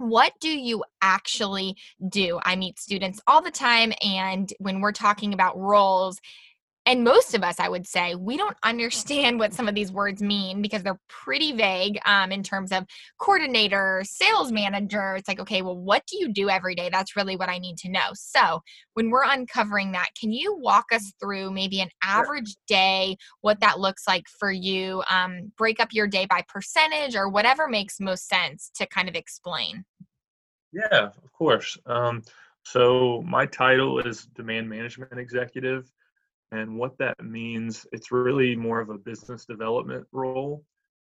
what 0.00 0.32
do 0.40 0.48
you 0.48 0.82
actually 1.02 1.76
do? 2.08 2.40
I 2.42 2.56
meet 2.56 2.78
students 2.78 3.20
all 3.26 3.42
the 3.42 3.50
time, 3.50 3.92
and 4.02 4.50
when 4.58 4.80
we're 4.80 4.92
talking 4.92 5.34
about 5.34 5.58
roles, 5.58 6.18
and 6.86 7.04
most 7.04 7.34
of 7.34 7.42
us 7.42 7.60
i 7.60 7.68
would 7.68 7.86
say 7.86 8.14
we 8.14 8.36
don't 8.36 8.56
understand 8.64 9.38
what 9.38 9.52
some 9.52 9.68
of 9.68 9.74
these 9.74 9.92
words 9.92 10.22
mean 10.22 10.62
because 10.62 10.82
they're 10.82 10.98
pretty 11.08 11.52
vague 11.52 11.98
um, 12.06 12.32
in 12.32 12.42
terms 12.42 12.72
of 12.72 12.84
coordinator 13.18 14.02
sales 14.04 14.50
manager. 14.50 15.14
It's 15.16 15.28
like 15.28 15.40
okay 15.40 15.62
well 15.62 15.76
what 15.76 16.02
do 16.06 16.16
you 16.18 16.32
do 16.32 16.48
every 16.48 16.74
day? 16.74 16.88
That's 16.90 17.16
really 17.16 17.36
what 17.36 17.48
i 17.48 17.58
need 17.58 17.76
to 17.78 17.90
know. 17.90 18.10
So 18.14 18.60
when 18.94 19.10
we're 19.10 19.24
uncovering 19.24 19.92
that 19.92 20.08
can 20.18 20.32
you 20.32 20.56
walk 20.56 20.86
us 20.92 21.12
through 21.20 21.52
maybe 21.52 21.80
an 21.80 21.90
average 22.02 22.56
day 22.66 23.16
what 23.40 23.60
that 23.60 23.78
looks 23.78 24.06
like 24.08 24.24
for 24.38 24.50
you? 24.50 25.02
Um, 25.10 25.52
break 25.56 25.80
up 25.80 25.92
your 25.92 26.06
day 26.06 26.26
by 26.26 26.42
percentage 26.48 27.14
or 27.14 27.28
whatever 27.28 27.68
makes 27.68 28.00
most 28.00 28.28
sense 28.28 28.70
to 28.76 28.86
kind 28.86 29.08
of 29.08 29.14
explain 29.14 29.84
yeah 30.72 31.06
of 31.06 31.32
course. 31.32 31.78
Um, 31.86 32.22
so 32.64 33.22
my 33.26 33.46
title 33.46 34.00
is 34.00 34.26
demand 34.36 34.68
management 34.68 35.18
executive 35.18 35.90
and 36.52 36.76
what 36.76 36.98
that 36.98 37.22
means 37.22 37.86
it's 37.92 38.10
really 38.12 38.56
more 38.56 38.80
of 38.80 38.90
a 38.90 38.98
business 38.98 39.44
development 39.44 40.06
role. 40.12 40.64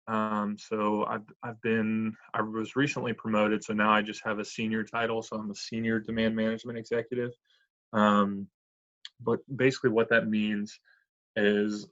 Um, 0.08 0.56
so 0.58 1.04
I've, 1.04 1.22
I've 1.44 1.60
been 1.62 2.12
i 2.34 2.42
was 2.42 2.74
recently 2.74 3.12
promoted 3.12 3.62
so 3.62 3.72
now 3.72 3.92
i 3.92 4.02
just 4.02 4.20
have 4.24 4.40
a 4.40 4.44
senior 4.44 4.82
title 4.82 5.22
so 5.22 5.36
i'm 5.36 5.52
a 5.52 5.54
senior 5.54 6.00
demand 6.00 6.34
management 6.34 6.78
executive. 6.78 7.30
Um, 7.92 8.48
but 9.20 9.40
basically 9.54 9.90
what 9.90 10.08
that 10.08 10.28
means 10.28 10.78
is 11.36 11.86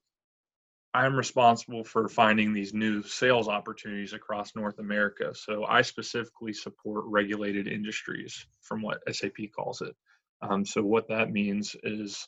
i'm 0.95 1.15
responsible 1.17 1.85
for 1.85 2.09
finding 2.09 2.53
these 2.53 2.75
new 2.75 3.03
sales 3.03 3.49
opportunities 3.49 4.13
across 4.13 4.55
north 4.57 4.79
america 4.79 5.33
so 5.35 5.65
i 5.67 5.83
specifically 5.83 6.53
support 6.53 7.05
regulated 7.07 7.69
industries 7.69 8.47
from 8.63 8.83
what 8.83 9.01
sap 9.15 9.37
calls 9.55 9.81
it 9.83 9.95
um, 10.43 10.65
so 10.65 10.83
what 10.83 11.09
that 11.09 11.31
means 11.31 11.77
is 11.83 12.27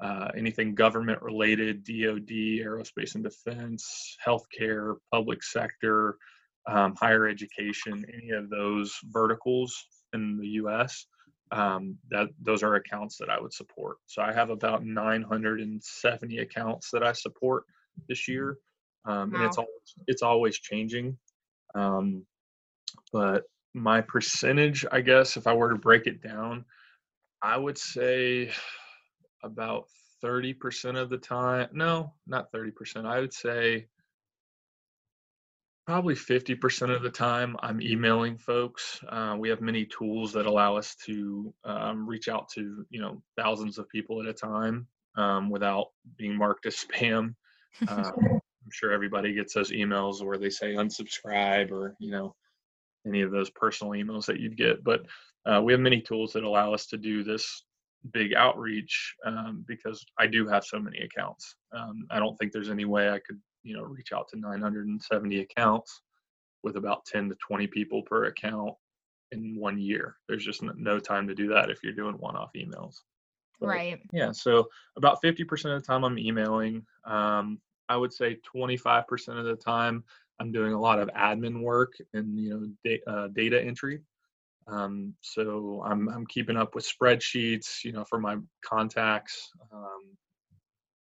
uh, 0.00 0.28
anything 0.36 0.74
government 0.74 1.20
related, 1.20 1.84
DoD, 1.84 2.30
aerospace 2.30 3.14
and 3.14 3.24
defense, 3.24 4.16
healthcare, 4.26 4.96
public 5.12 5.42
sector, 5.42 6.16
um, 6.66 6.94
higher 6.96 7.28
education, 7.28 8.04
any 8.14 8.30
of 8.30 8.48
those 8.48 8.96
verticals 9.04 9.76
in 10.14 10.38
the 10.38 10.48
U.S. 10.48 11.06
Um, 11.52 11.98
that 12.10 12.28
those 12.40 12.62
are 12.62 12.76
accounts 12.76 13.18
that 13.18 13.28
I 13.28 13.40
would 13.40 13.52
support. 13.52 13.98
So 14.06 14.22
I 14.22 14.32
have 14.32 14.50
about 14.50 14.84
970 14.84 16.38
accounts 16.38 16.90
that 16.92 17.02
I 17.02 17.12
support 17.12 17.64
this 18.08 18.28
year, 18.28 18.58
um, 19.04 19.30
wow. 19.30 19.38
and 19.38 19.44
it's 19.44 19.58
always 19.58 19.94
it's 20.06 20.22
always 20.22 20.58
changing. 20.58 21.16
Um, 21.74 22.24
but 23.12 23.44
my 23.74 24.00
percentage, 24.00 24.84
I 24.90 25.00
guess, 25.00 25.36
if 25.36 25.46
I 25.46 25.54
were 25.54 25.70
to 25.70 25.76
break 25.78 26.06
it 26.06 26.22
down, 26.22 26.64
I 27.42 27.56
would 27.56 27.78
say 27.78 28.50
about 29.42 29.84
30% 30.22 31.00
of 31.00 31.08
the 31.08 31.18
time. 31.18 31.68
No, 31.72 32.12
not 32.26 32.52
30%. 32.52 33.06
I 33.06 33.20
would 33.20 33.32
say 33.32 33.86
probably 35.86 36.14
50% 36.14 36.94
of 36.94 37.02
the 37.02 37.10
time 37.10 37.56
i'm 37.62 37.80
emailing 37.80 38.38
folks 38.38 39.00
uh, 39.08 39.34
we 39.36 39.48
have 39.48 39.60
many 39.60 39.84
tools 39.86 40.32
that 40.32 40.46
allow 40.46 40.76
us 40.76 40.94
to 41.06 41.52
um, 41.64 42.08
reach 42.08 42.28
out 42.28 42.48
to 42.50 42.86
you 42.90 43.00
know 43.00 43.20
thousands 43.36 43.76
of 43.76 43.88
people 43.88 44.20
at 44.20 44.28
a 44.28 44.32
time 44.32 44.86
um, 45.16 45.50
without 45.50 45.88
being 46.16 46.36
marked 46.36 46.66
as 46.66 46.76
spam 46.92 47.34
uh, 47.88 48.10
i'm 48.30 48.70
sure 48.70 48.92
everybody 48.92 49.32
gets 49.32 49.54
those 49.54 49.70
emails 49.70 50.24
where 50.24 50.38
they 50.38 50.50
say 50.50 50.74
unsubscribe 50.74 51.70
or 51.70 51.94
you 51.98 52.10
know 52.10 52.34
any 53.06 53.22
of 53.22 53.30
those 53.30 53.50
personal 53.50 53.92
emails 53.92 54.26
that 54.26 54.40
you'd 54.40 54.56
get 54.56 54.82
but 54.84 55.02
uh, 55.46 55.60
we 55.62 55.72
have 55.72 55.80
many 55.80 56.00
tools 56.00 56.32
that 56.32 56.44
allow 56.44 56.74
us 56.74 56.86
to 56.86 56.98
do 56.98 57.24
this 57.24 57.64
big 58.12 58.34
outreach 58.34 59.14
um, 59.26 59.64
because 59.66 60.04
i 60.18 60.26
do 60.26 60.46
have 60.48 60.64
so 60.64 60.78
many 60.78 60.98
accounts. 60.98 61.56
Um, 61.72 62.06
i 62.10 62.18
don't 62.18 62.36
think 62.36 62.52
there's 62.52 62.70
any 62.70 62.84
way 62.84 63.10
i 63.10 63.18
could 63.18 63.40
you 63.62 63.76
know 63.76 63.82
reach 63.82 64.12
out 64.12 64.28
to 64.28 64.38
970 64.38 65.40
accounts 65.40 66.02
with 66.62 66.76
about 66.76 67.04
10 67.06 67.30
to 67.30 67.36
20 67.46 67.66
people 67.68 68.02
per 68.02 68.26
account 68.26 68.74
in 69.32 69.56
one 69.58 69.78
year. 69.78 70.16
There's 70.28 70.44
just 70.44 70.62
no 70.62 70.98
time 70.98 71.26
to 71.28 71.34
do 71.34 71.48
that 71.48 71.70
if 71.70 71.82
you're 71.82 71.92
doing 71.92 72.16
one-off 72.18 72.50
emails 72.54 72.96
but, 73.60 73.66
right. 73.68 74.00
yeah 74.12 74.32
so 74.32 74.68
about 74.96 75.22
50% 75.22 75.74
of 75.74 75.80
the 75.80 75.86
time 75.86 76.04
i'm 76.04 76.18
emailing 76.18 76.84
um, 77.04 77.60
i 77.88 77.96
would 77.96 78.12
say 78.12 78.38
25% 78.54 79.38
of 79.38 79.44
the 79.44 79.56
time 79.56 80.04
i'm 80.40 80.52
doing 80.52 80.72
a 80.72 80.80
lot 80.80 80.98
of 80.98 81.08
admin 81.10 81.62
work 81.62 81.92
and 82.14 82.38
you 82.38 82.50
know 82.50 82.66
da- 82.84 83.02
uh, 83.06 83.28
data 83.28 83.62
entry. 83.62 84.00
Um, 84.66 85.14
so 85.20 85.82
I'm, 85.84 86.08
I'm 86.08 86.26
keeping 86.26 86.56
up 86.56 86.74
with 86.76 86.88
spreadsheets 86.88 87.82
you 87.84 87.92
know 87.92 88.04
for 88.04 88.20
my 88.20 88.36
contacts 88.64 89.50
um, 89.72 90.16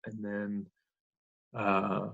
and 0.06 0.24
then 0.24 0.66
uh, 1.56 2.08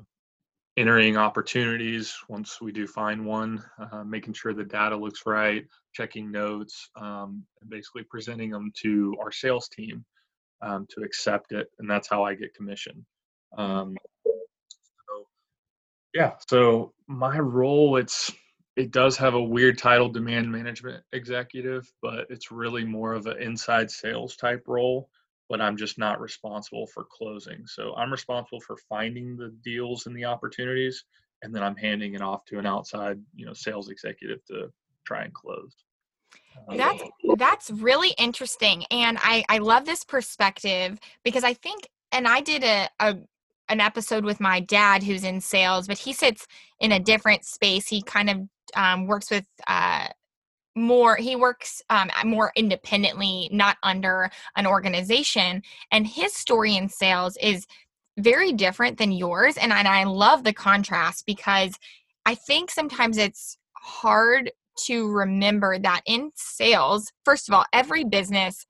entering 0.78 1.18
opportunities 1.18 2.14
once 2.28 2.60
we 2.62 2.72
do 2.72 2.86
find 2.86 3.26
one, 3.26 3.64
uh, 3.92 4.04
making 4.04 4.34
sure 4.34 4.54
the 4.54 4.64
data 4.64 4.96
looks 4.96 5.26
right, 5.26 5.66
checking 5.94 6.32
notes, 6.32 6.90
um, 6.98 7.44
and 7.62 7.70
basically 7.70 8.04
presenting 8.10 8.50
them 8.50 8.72
to 8.82 9.16
our 9.22 9.32
sales 9.32 9.70
team 9.70 10.04
um, 10.62 10.88
to 10.92 11.04
accept 11.04 11.52
it, 11.52 11.68
and 11.80 11.90
that's 11.90 12.10
how 12.10 12.24
I 12.24 12.36
get 12.36 12.54
commission. 12.54 13.06
Um, 13.58 13.96
so, 14.26 15.28
yeah, 16.14 16.34
so 16.48 16.94
my 17.08 17.38
role 17.38 17.98
it's 17.98 18.32
it 18.76 18.92
does 18.92 19.16
have 19.18 19.36
a 19.36 19.42
weird 19.42 19.78
title, 19.78 20.10
demand 20.10 20.52
management 20.52 21.02
executive, 21.14 21.90
but 22.02 22.26
it's 22.30 22.52
really 22.52 22.84
more 22.84 23.14
of 23.14 23.26
an 23.26 23.42
inside 23.42 23.90
sales 23.90 24.36
type 24.36 24.64
role 24.68 25.10
but 25.50 25.62
I'm 25.62 25.78
just 25.78 25.98
not 25.98 26.20
responsible 26.20 26.88
for 26.88 27.06
closing. 27.06 27.68
So 27.68 27.94
I'm 27.96 28.12
responsible 28.12 28.62
for 28.62 28.78
finding 28.90 29.38
the 29.38 29.56
deals 29.64 30.08
and 30.08 30.16
the 30.16 30.26
opportunities, 30.26 31.06
and 31.42 31.54
then 31.54 31.64
I'm 31.64 31.76
handing 31.76 32.16
it 32.16 32.22
off 32.22 32.46
to 32.46 32.60
an 32.60 32.66
outside, 32.66 33.20
you 33.36 33.46
know, 33.46 33.54
sales 33.54 33.90
executive 33.90 34.44
to 34.46 34.72
try 35.06 35.24
and 35.24 35.34
close. 35.34 35.76
Um, 36.68 36.78
that's 36.78 37.04
that's 37.38 37.72
really 37.72 38.14
interesting, 38.18 38.86
and 38.92 39.18
I 39.22 39.44
I 39.50 39.60
love 39.60 39.86
this 39.86 40.04
perspective 40.04 41.00
because 41.24 41.44
I 41.44 41.54
think, 41.54 41.88
and 42.12 42.28
I 42.28 42.42
did 42.42 42.64
a, 42.64 42.90
a 43.00 43.18
an 43.70 43.82
episode 43.82 44.26
with 44.26 44.40
my 44.40 44.60
dad 44.60 45.04
who's 45.04 45.24
in 45.24 45.42
sales, 45.42 45.88
but 45.88 45.98
he 45.98 46.14
sits 46.14 46.48
in 46.80 46.92
a 46.92 47.00
different 47.00 47.46
space. 47.46 47.88
He 47.88 48.02
kind 48.02 48.30
of 48.30 48.38
um, 48.76 49.08
works 49.08 49.32
with 49.32 49.46
uh, 49.68 50.08
more 50.76 51.16
he 51.16 51.36
works 51.36 51.82
um, 51.90 52.10
more 52.26 52.52
independently 52.56 53.50
not 53.52 53.78
under 53.84 54.30
an 54.58 54.68
organization 54.68 55.62
and 55.92 56.06
his 56.06 56.34
story 56.34 56.76
in 56.76 56.90
sales 56.90 57.38
is 57.42 57.66
very 58.18 58.52
different 58.52 58.98
than 58.98 59.12
yours 59.12 59.58
and, 59.58 59.72
and 59.72 59.88
i 59.88 60.04
love 60.04 60.44
the 60.44 60.52
contrast 60.52 61.26
because 61.26 61.78
i 62.26 62.36
think 62.36 62.70
sometimes 62.70 63.18
it's 63.18 63.58
hard 63.78 64.52
to 64.78 65.12
remember 65.12 65.80
that 65.80 66.02
in 66.06 66.32
sales 66.36 67.12
first 67.24 67.48
of 67.50 67.54
all 67.54 67.66
every 67.74 68.04
business 68.04 68.66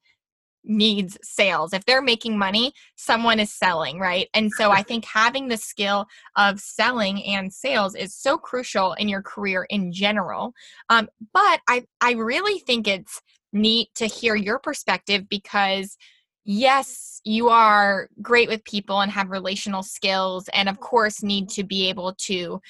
needs 0.67 1.17
sales. 1.21 1.73
If 1.73 1.85
they're 1.85 2.01
making 2.01 2.37
money, 2.37 2.73
someone 2.95 3.39
is 3.39 3.53
selling, 3.53 3.99
right? 3.99 4.27
And 4.33 4.51
so 4.51 4.71
I 4.71 4.83
think 4.83 5.05
having 5.05 5.47
the 5.47 5.57
skill 5.57 6.07
of 6.35 6.59
selling 6.59 7.23
and 7.23 7.53
sales 7.53 7.95
is 7.95 8.15
so 8.15 8.37
crucial 8.37 8.93
in 8.93 9.07
your 9.07 9.21
career 9.21 9.65
in 9.69 9.91
general. 9.91 10.53
Um, 10.89 11.07
but 11.33 11.61
I, 11.67 11.85
I 12.01 12.13
really 12.13 12.59
think 12.59 12.87
it's 12.87 13.21
neat 13.53 13.89
to 13.95 14.07
hear 14.07 14.35
your 14.35 14.59
perspective 14.59 15.29
because 15.29 15.97
yes, 16.43 17.21
you 17.23 17.49
are 17.49 18.09
great 18.21 18.49
with 18.49 18.63
people 18.65 19.01
and 19.01 19.11
have 19.11 19.31
relational 19.31 19.81
skills, 19.81 20.47
and 20.53 20.69
of 20.69 20.79
course, 20.79 21.23
need 21.23 21.49
to 21.49 21.63
be 21.63 21.89
able 21.89 22.13
to 22.19 22.61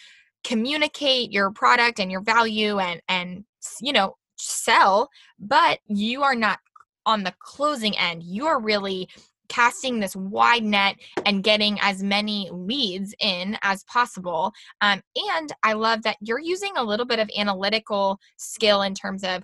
communicate 0.46 1.32
your 1.32 1.52
product 1.52 2.00
and 2.00 2.12
your 2.12 2.22
value 2.22 2.78
and 2.80 3.02
and 3.10 3.44
you 3.82 3.92
know 3.92 4.16
sell 4.38 5.10
but 5.40 5.80
you 5.88 6.22
are 6.22 6.36
not 6.36 6.60
on 7.06 7.24
the 7.24 7.34
closing 7.40 7.98
end, 7.98 8.24
you're 8.24 8.60
really 8.60 9.08
casting 9.48 10.00
this 10.00 10.16
wide 10.16 10.64
net 10.64 10.96
and 11.25 11.44
getting 11.44 11.78
as 11.82 12.02
many 12.02 12.50
leads 12.52 13.14
in 13.20 13.58
as 13.62 13.84
possible. 13.84 14.52
Um, 14.82 15.02
and 15.16 15.54
I 15.64 15.74
love 15.74 16.02
that 16.04 16.18
you're 16.20 16.40
using 16.40 16.72
a 16.75 16.84
little 16.84 17.06
bit 17.06 17.20
of 17.20 17.30
analytical 17.38 18.20
skill 18.38 18.82
in 18.82 18.96
terms 18.96 19.24
of 19.24 19.44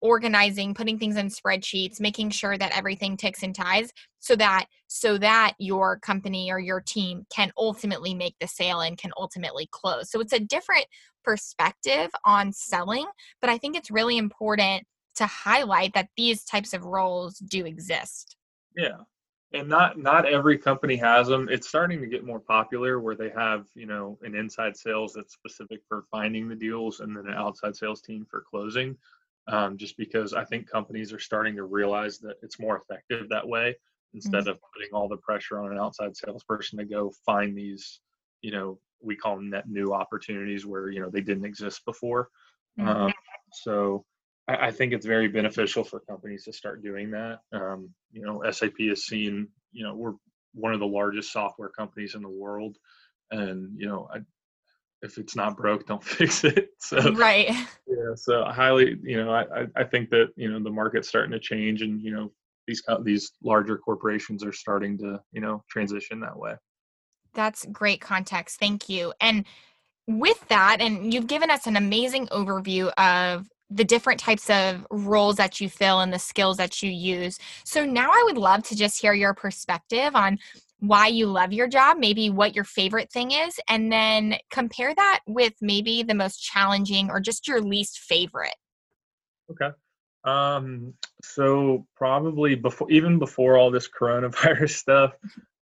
organizing 0.00 0.72
putting 0.72 0.98
things 0.98 1.16
in 1.16 1.26
spreadsheets 1.26 2.00
making 2.00 2.30
sure 2.30 2.56
that 2.56 2.74
everything 2.74 3.18
ticks 3.18 3.42
and 3.42 3.54
ties 3.54 3.92
so 4.18 4.34
that 4.34 4.64
so 4.92 5.16
that 5.18 5.54
your 5.58 5.98
company 6.00 6.50
or 6.50 6.58
your 6.58 6.80
team 6.80 7.24
can 7.30 7.52
ultimately 7.56 8.12
make 8.12 8.34
the 8.40 8.48
sale 8.48 8.80
and 8.80 8.98
can 8.98 9.12
ultimately 9.16 9.68
close 9.70 10.10
so 10.10 10.20
it's 10.20 10.32
a 10.32 10.40
different 10.40 10.86
perspective 11.22 12.10
on 12.24 12.52
selling 12.52 13.06
but 13.40 13.50
i 13.50 13.56
think 13.56 13.76
it's 13.76 13.90
really 13.90 14.18
important 14.18 14.84
to 15.20 15.26
highlight 15.26 15.92
that 15.94 16.08
these 16.16 16.44
types 16.44 16.72
of 16.72 16.84
roles 16.84 17.38
do 17.38 17.66
exist. 17.66 18.36
Yeah. 18.76 18.98
And 19.52 19.68
not 19.68 19.98
not 19.98 20.26
every 20.26 20.56
company 20.56 20.96
has 20.96 21.26
them. 21.26 21.48
It's 21.50 21.68
starting 21.68 22.00
to 22.00 22.06
get 22.06 22.24
more 22.24 22.38
popular 22.38 23.00
where 23.00 23.16
they 23.16 23.30
have, 23.30 23.66
you 23.74 23.86
know, 23.86 24.16
an 24.22 24.36
inside 24.36 24.76
sales 24.76 25.12
that's 25.12 25.34
specific 25.34 25.80
for 25.88 26.04
finding 26.10 26.48
the 26.48 26.54
deals 26.54 27.00
and 27.00 27.16
then 27.16 27.26
an 27.26 27.34
outside 27.34 27.74
sales 27.74 28.00
team 28.00 28.26
for 28.30 28.44
closing. 28.48 28.96
Um, 29.48 29.76
just 29.76 29.96
because 29.96 30.32
I 30.32 30.44
think 30.44 30.70
companies 30.70 31.12
are 31.12 31.18
starting 31.18 31.56
to 31.56 31.64
realize 31.64 32.18
that 32.20 32.36
it's 32.42 32.60
more 32.60 32.76
effective 32.76 33.28
that 33.28 33.46
way 33.46 33.76
instead 34.14 34.42
mm-hmm. 34.42 34.50
of 34.50 34.58
putting 34.74 34.90
all 34.92 35.08
the 35.08 35.16
pressure 35.18 35.60
on 35.60 35.72
an 35.72 35.78
outside 35.78 36.16
salesperson 36.16 36.78
to 36.78 36.84
go 36.84 37.12
find 37.24 37.56
these, 37.56 38.00
you 38.42 38.50
know, 38.50 38.78
we 39.02 39.16
call 39.16 39.36
them 39.36 39.50
net 39.50 39.68
new 39.68 39.92
opportunities 39.92 40.66
where 40.66 40.90
you 40.90 41.00
know 41.00 41.10
they 41.10 41.20
didn't 41.20 41.44
exist 41.44 41.84
before. 41.84 42.28
Mm-hmm. 42.78 42.88
Um, 42.88 43.12
so 43.52 44.04
I, 44.48 44.68
I, 44.68 44.70
think 44.70 44.92
it's 44.92 45.06
very 45.06 45.28
beneficial 45.28 45.84
for 45.84 46.00
companies 46.00 46.44
to 46.44 46.52
start 46.52 46.82
doing 46.82 47.10
that. 47.12 47.38
Um, 47.52 47.90
you 48.12 48.22
know, 48.22 48.42
SAP 48.50 48.78
has 48.88 49.04
seen, 49.04 49.48
you 49.72 49.84
know, 49.84 49.94
we're 49.94 50.14
one 50.54 50.72
of 50.72 50.80
the 50.80 50.86
largest 50.86 51.32
software 51.32 51.68
companies 51.68 52.14
in 52.14 52.22
the 52.22 52.28
world, 52.28 52.76
and 53.30 53.70
you 53.76 53.88
know, 53.88 54.08
I, 54.12 54.18
if 55.02 55.16
it's 55.18 55.36
not 55.36 55.56
broke, 55.56 55.86
don't 55.86 56.04
fix 56.18 56.44
it. 56.44 56.70
So 56.78 57.12
right. 57.12 57.50
Yeah. 57.90 58.14
So 58.14 58.44
highly, 58.44 58.96
you 59.02 59.22
know, 59.22 59.32
I 59.32 59.66
I 59.74 59.82
think 59.82 60.10
that 60.10 60.28
you 60.36 60.50
know 60.50 60.62
the 60.62 60.70
market's 60.70 61.08
starting 61.08 61.32
to 61.32 61.40
change, 61.40 61.82
and 61.82 62.00
you 62.00 62.12
know 62.12 62.32
these 62.70 62.82
uh, 62.88 62.98
these 63.02 63.32
larger 63.42 63.76
corporations 63.76 64.44
are 64.44 64.52
starting 64.52 64.96
to 64.98 65.20
you 65.32 65.40
know 65.40 65.62
transition 65.68 66.20
that 66.20 66.38
way. 66.38 66.54
That's 67.34 67.66
great 67.66 68.00
context. 68.00 68.58
Thank 68.58 68.88
you. 68.88 69.12
And 69.20 69.44
with 70.06 70.46
that, 70.48 70.78
and 70.80 71.12
you've 71.12 71.26
given 71.26 71.50
us 71.50 71.66
an 71.66 71.76
amazing 71.76 72.26
overview 72.28 72.92
of 72.94 73.48
the 73.72 73.84
different 73.84 74.18
types 74.18 74.50
of 74.50 74.84
roles 74.90 75.36
that 75.36 75.60
you 75.60 75.68
fill 75.68 76.00
and 76.00 76.12
the 76.12 76.18
skills 76.18 76.56
that 76.56 76.82
you 76.82 76.90
use. 76.90 77.38
So 77.64 77.84
now 77.84 78.10
I 78.10 78.22
would 78.26 78.38
love 78.38 78.64
to 78.64 78.76
just 78.76 79.00
hear 79.00 79.14
your 79.14 79.34
perspective 79.34 80.16
on 80.16 80.38
why 80.80 81.06
you 81.06 81.26
love 81.26 81.52
your 81.52 81.68
job, 81.68 81.98
maybe 81.98 82.30
what 82.30 82.54
your 82.54 82.64
favorite 82.64 83.12
thing 83.12 83.30
is, 83.30 83.60
and 83.68 83.92
then 83.92 84.36
compare 84.50 84.92
that 84.94 85.20
with 85.26 85.52
maybe 85.60 86.02
the 86.02 86.14
most 86.14 86.42
challenging 86.42 87.10
or 87.10 87.20
just 87.20 87.46
your 87.46 87.60
least 87.60 88.00
favorite. 88.00 88.56
Okay. 89.50 89.70
Um, 90.24 90.94
so 91.22 91.86
probably 91.96 92.54
before 92.54 92.90
even 92.90 93.18
before 93.18 93.56
all 93.56 93.70
this 93.70 93.88
coronavirus 94.00 94.70
stuff, 94.70 95.12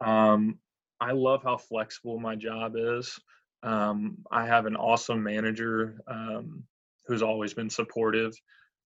um, 0.04 0.58
I 1.00 1.12
love 1.12 1.42
how 1.42 1.56
flexible 1.56 2.18
my 2.18 2.36
job 2.36 2.74
is. 2.76 3.18
Um, 3.62 4.18
I 4.30 4.46
have 4.46 4.66
an 4.66 4.76
awesome 4.76 5.22
manager 5.22 6.00
um, 6.06 6.64
who's 7.06 7.22
always 7.22 7.54
been 7.54 7.70
supportive. 7.70 8.34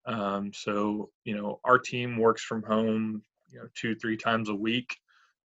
Um, 0.06 0.52
so 0.54 1.12
you 1.26 1.36
know, 1.36 1.60
our 1.64 1.78
team 1.78 2.18
works 2.18 2.44
from 2.44 2.64
home, 2.64 3.22
you 3.50 3.60
know, 3.60 3.68
two 3.76 3.96
three 3.96 4.18
times 4.18 4.50
a 4.50 4.56
week. 4.56 4.98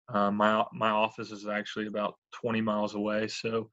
Um, 0.09 0.35
my 0.35 0.65
my 0.73 0.89
office 0.89 1.31
is 1.31 1.47
actually 1.47 1.87
about 1.87 2.15
20 2.33 2.61
miles 2.61 2.95
away, 2.95 3.27
so 3.27 3.69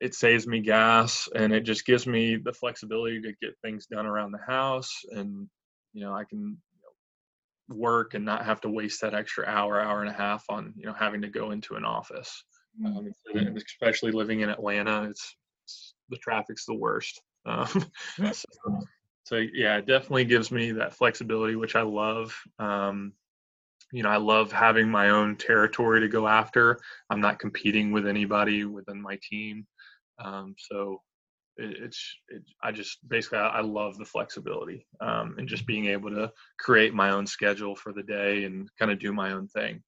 it 0.00 0.14
saves 0.14 0.46
me 0.46 0.60
gas 0.60 1.28
and 1.34 1.52
it 1.54 1.62
just 1.62 1.86
gives 1.86 2.06
me 2.06 2.36
the 2.36 2.52
flexibility 2.52 3.20
to 3.22 3.32
get 3.40 3.56
things 3.62 3.86
done 3.86 4.04
around 4.04 4.32
the 4.32 4.52
house, 4.52 4.92
and 5.12 5.48
you 5.96 6.02
know, 6.04 6.14
I 6.14 6.24
can 6.24 6.58
work 7.70 8.12
and 8.12 8.24
not 8.24 8.44
have 8.44 8.60
to 8.60 8.68
waste 8.68 9.00
that 9.00 9.14
extra 9.14 9.46
hour 9.46 9.80
hour 9.80 10.00
and 10.00 10.10
a 10.10 10.12
half 10.12 10.44
on 10.48 10.72
you 10.76 10.86
know 10.86 10.92
having 10.92 11.22
to 11.22 11.28
go 11.28 11.52
into 11.52 11.74
an 11.74 11.84
office. 11.84 12.44
Mm-hmm. 12.80 13.38
Um, 13.38 13.56
especially 13.56 14.12
living 14.12 14.40
in 14.40 14.50
Atlanta, 14.50 15.08
it's 15.08 15.34
the 16.10 16.18
traffic's 16.18 16.66
the 16.66 16.74
worst. 16.74 17.22
Um, 17.46 17.86
so, 18.32 18.44
so, 19.24 19.36
yeah, 19.36 19.78
it 19.78 19.86
definitely 19.86 20.26
gives 20.26 20.52
me 20.52 20.72
that 20.72 20.92
flexibility, 20.92 21.56
which 21.56 21.74
I 21.74 21.82
love. 21.82 22.36
Um, 22.58 23.14
you 23.90 24.02
know, 24.02 24.10
I 24.10 24.18
love 24.18 24.52
having 24.52 24.90
my 24.90 25.10
own 25.10 25.36
territory 25.36 26.00
to 26.00 26.08
go 26.08 26.28
after. 26.28 26.78
I'm 27.08 27.22
not 27.22 27.38
competing 27.38 27.90
with 27.92 28.06
anybody 28.06 28.64
within 28.64 29.00
my 29.00 29.18
team. 29.22 29.66
Um, 30.22 30.54
so 30.58 31.00
it, 31.56 31.76
it's, 31.82 32.16
it, 32.28 32.42
I 32.62 32.72
just 32.72 33.06
basically, 33.08 33.38
I, 33.38 33.48
I 33.48 33.60
love 33.60 33.96
the 33.98 34.04
flexibility 34.04 34.86
um, 35.00 35.36
and 35.38 35.48
just 35.48 35.66
being 35.66 35.86
able 35.86 36.10
to 36.10 36.32
create 36.58 36.94
my 36.94 37.10
own 37.10 37.26
schedule 37.26 37.74
for 37.74 37.92
the 37.92 38.02
day 38.02 38.44
and 38.44 38.68
kind 38.78 38.90
of 38.90 38.98
do 38.98 39.12
my 39.12 39.32
own 39.32 39.48
thing 39.48 39.82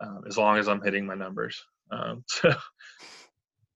um, 0.00 0.22
as 0.26 0.36
long 0.36 0.58
as 0.58 0.68
I'm 0.68 0.82
hitting 0.82 1.06
my 1.06 1.14
numbers. 1.14 1.62
Um, 1.90 2.24
so 2.28 2.54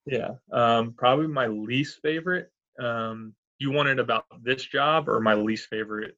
yeah, 0.06 0.30
um, 0.52 0.94
probably 0.96 1.28
my 1.28 1.46
least 1.46 2.00
favorite. 2.02 2.50
Um, 2.80 3.34
you 3.58 3.70
wanted 3.70 3.98
about 3.98 4.26
this 4.42 4.64
job 4.64 5.08
or 5.08 5.20
my 5.20 5.34
least 5.34 5.68
favorite 5.68 6.16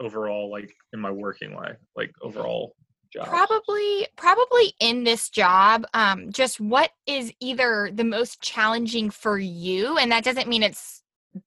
overall, 0.00 0.50
like 0.50 0.74
in 0.92 1.00
my 1.00 1.10
working 1.10 1.54
life, 1.54 1.78
like 1.96 2.12
overall 2.22 2.74
job? 3.14 3.28
Probably, 3.28 4.06
probably 4.16 4.74
in 4.80 5.04
this 5.04 5.30
job. 5.30 5.86
Um, 5.94 6.32
just 6.32 6.60
what 6.60 6.90
is 7.06 7.32
either 7.40 7.90
the 7.92 8.04
most 8.04 8.40
challenging 8.42 9.10
for 9.10 9.38
you, 9.38 9.96
and 9.96 10.12
that 10.12 10.24
doesn't 10.24 10.48
mean 10.48 10.62
it's 10.62 11.02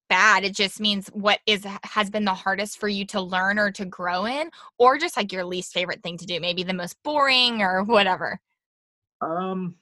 bad. 0.10 0.44
It 0.44 0.56
just 0.56 0.80
means 0.80 1.08
what 1.10 1.40
is 1.46 1.66
has 1.84 2.10
been 2.10 2.26
the 2.26 2.34
hardest 2.34 2.80
for 2.80 2.88
you 2.88 3.06
to 3.08 3.22
learn 3.22 3.60
or 3.60 3.72
to 3.72 3.86
grow 3.86 4.26
in, 4.26 4.50
or 4.80 4.98
just 4.98 5.18
like 5.18 5.32
your 5.32 5.46
least 5.46 5.74
favorite 5.74 6.02
thing 6.02 6.18
to 6.18 6.26
do, 6.26 6.40
maybe 6.40 6.64
the 6.64 6.74
most 6.74 6.96
boring 7.04 7.62
or 7.62 7.84
whatever. 7.86 8.40
Um, 9.22 9.76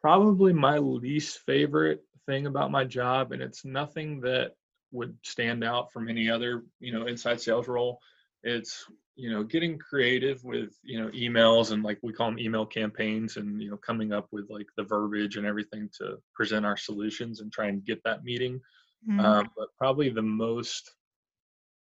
probably 0.00 0.52
my 0.52 0.78
least 0.78 1.40
favorite 1.46 2.04
thing 2.26 2.46
about 2.46 2.70
my 2.70 2.84
job, 2.84 3.32
and 3.32 3.42
it's 3.42 3.64
nothing 3.64 4.20
that 4.20 4.52
would 4.92 5.16
stand 5.22 5.62
out 5.62 5.92
from 5.92 6.08
any 6.08 6.28
other, 6.28 6.64
you 6.80 6.92
know, 6.92 7.06
inside 7.06 7.40
sales 7.40 7.68
role. 7.68 8.00
It's 8.42 8.86
you 9.16 9.30
know 9.30 9.42
getting 9.42 9.78
creative 9.78 10.42
with 10.44 10.70
you 10.82 11.00
know 11.00 11.10
emails 11.10 11.72
and 11.72 11.82
like 11.82 11.98
we 12.02 12.12
call 12.12 12.30
them 12.30 12.38
email 12.38 12.64
campaigns 12.64 13.36
and 13.36 13.60
you 13.60 13.70
know 13.70 13.76
coming 13.76 14.12
up 14.12 14.28
with 14.32 14.48
like 14.48 14.66
the 14.76 14.84
verbiage 14.84 15.36
and 15.36 15.46
everything 15.46 15.90
to 15.98 16.16
present 16.34 16.64
our 16.64 16.76
solutions 16.76 17.40
and 17.40 17.52
try 17.52 17.66
and 17.66 17.84
get 17.84 18.02
that 18.04 18.24
meeting. 18.24 18.60
Mm-hmm. 19.08 19.20
um, 19.20 19.50
but 19.56 19.68
probably 19.78 20.10
the 20.10 20.22
most 20.22 20.90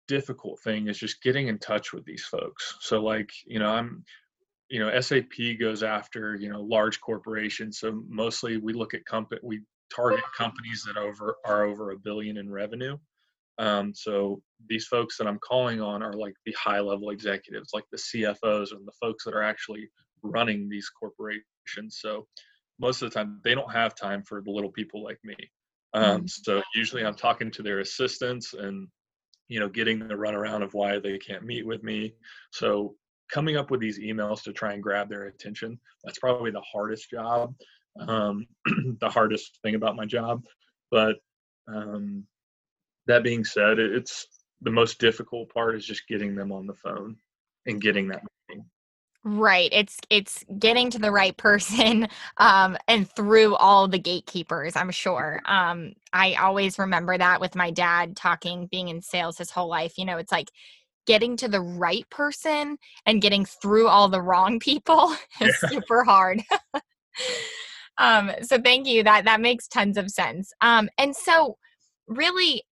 difficult 0.07 0.59
thing 0.61 0.87
is 0.87 0.97
just 0.97 1.21
getting 1.21 1.47
in 1.47 1.59
touch 1.59 1.93
with 1.93 2.05
these 2.05 2.23
folks. 2.23 2.75
So 2.81 3.01
like 3.01 3.31
you 3.45 3.59
know 3.59 3.69
i'm 3.69 4.03
you 4.69 4.79
know 4.79 4.99
sap 5.01 5.25
goes 5.59 5.83
after 5.83 6.35
you 6.35 6.49
know 6.49 6.61
large 6.61 7.01
corporations. 7.01 7.79
So 7.79 8.03
mostly 8.07 8.57
we 8.57 8.73
look 8.73 8.93
at 8.93 9.05
company 9.05 9.41
we 9.43 9.61
target 9.93 10.23
companies 10.37 10.83
that 10.85 10.97
over 10.97 11.37
are 11.45 11.63
over 11.65 11.91
a 11.91 11.97
billion 11.97 12.37
in 12.37 12.51
revenue 12.51 12.97
um, 13.59 13.93
so 13.93 14.41
these 14.67 14.87
folks 14.87 15.17
that 15.17 15.27
I'm 15.27 15.39
calling 15.39 15.81
on 15.81 16.01
are 16.01 16.13
like 16.13 16.33
the 16.45 16.55
high 16.57 16.79
level 16.79 17.09
executives, 17.09 17.69
like 17.73 17.85
the 17.91 17.97
CFOs 17.97 18.71
and 18.71 18.87
the 18.87 18.93
folks 19.01 19.23
that 19.25 19.33
are 19.33 19.43
actually 19.43 19.89
running 20.21 20.69
these 20.69 20.89
corporations. 20.89 21.99
So 22.01 22.27
most 22.79 23.01
of 23.01 23.09
the 23.09 23.15
time 23.15 23.41
they 23.43 23.53
don't 23.53 23.71
have 23.71 23.95
time 23.95 24.23
for 24.23 24.41
the 24.41 24.51
little 24.51 24.71
people 24.71 25.03
like 25.03 25.19
me. 25.23 25.35
Um, 25.93 26.03
mm-hmm. 26.03 26.25
so 26.27 26.61
usually 26.73 27.05
I'm 27.05 27.15
talking 27.15 27.51
to 27.51 27.61
their 27.61 27.79
assistants 27.79 28.53
and 28.53 28.87
you 29.47 29.59
know 29.59 29.69
getting 29.69 29.99
the 29.99 30.15
runaround 30.15 30.63
of 30.63 30.73
why 30.73 30.97
they 30.97 31.19
can't 31.19 31.43
meet 31.43 31.67
with 31.67 31.83
me. 31.83 32.15
So 32.51 32.95
coming 33.31 33.57
up 33.57 33.71
with 33.71 33.79
these 33.79 33.99
emails 33.99 34.43
to 34.43 34.53
try 34.53 34.73
and 34.73 34.83
grab 34.83 35.09
their 35.09 35.25
attention 35.25 35.79
that's 36.03 36.19
probably 36.19 36.51
the 36.51 36.61
hardest 36.61 37.09
job 37.09 37.53
um, 38.07 38.45
the 38.99 39.09
hardest 39.09 39.59
thing 39.63 39.75
about 39.75 39.95
my 39.95 40.05
job 40.05 40.41
but 40.91 41.15
um, 41.67 42.25
that 43.07 43.23
being 43.23 43.43
said, 43.43 43.79
it's 43.79 44.27
the 44.61 44.71
most 44.71 44.99
difficult 44.99 45.53
part 45.53 45.75
is 45.75 45.85
just 45.85 46.07
getting 46.07 46.35
them 46.35 46.51
on 46.51 46.65
the 46.65 46.73
phone 46.73 47.15
and 47.65 47.81
getting 47.81 48.07
that 48.07 48.23
meeting. 48.49 48.65
Right. 49.25 49.69
It's 49.71 49.97
it's 50.09 50.43
getting 50.59 50.89
to 50.91 50.99
the 50.99 51.11
right 51.11 51.35
person 51.37 52.09
um 52.37 52.77
and 52.89 53.09
through 53.09 53.55
all 53.55 53.87
the 53.87 53.99
gatekeepers, 53.99 54.75
I'm 54.75 54.91
sure. 54.91 55.41
Um 55.45 55.93
I 56.11 56.33
always 56.35 56.77
remember 56.77 57.17
that 57.17 57.39
with 57.39 57.55
my 57.55 57.71
dad 57.71 58.17
talking 58.17 58.67
being 58.67 58.89
in 58.89 59.01
sales 59.01 59.37
his 59.37 59.49
whole 59.49 59.69
life, 59.69 59.97
you 59.97 60.03
know, 60.05 60.17
it's 60.17 60.31
like 60.31 60.51
getting 61.05 61.37
to 61.37 61.47
the 61.47 61.61
right 61.61 62.09
person 62.09 62.77
and 63.05 63.21
getting 63.21 63.45
through 63.45 63.87
all 63.87 64.09
the 64.09 64.21
wrong 64.21 64.59
people 64.59 65.13
is 65.41 65.57
yeah. 65.63 65.69
super 65.69 66.03
hard. 66.03 66.43
um 67.97 68.29
so 68.41 68.59
thank 68.59 68.87
you. 68.87 69.03
That 69.03 69.23
that 69.23 69.39
makes 69.39 69.69
tons 69.69 69.97
of 69.97 70.11
sense. 70.11 70.51
Um 70.59 70.89
and 70.97 71.15
so 71.15 71.57
really 72.07 72.63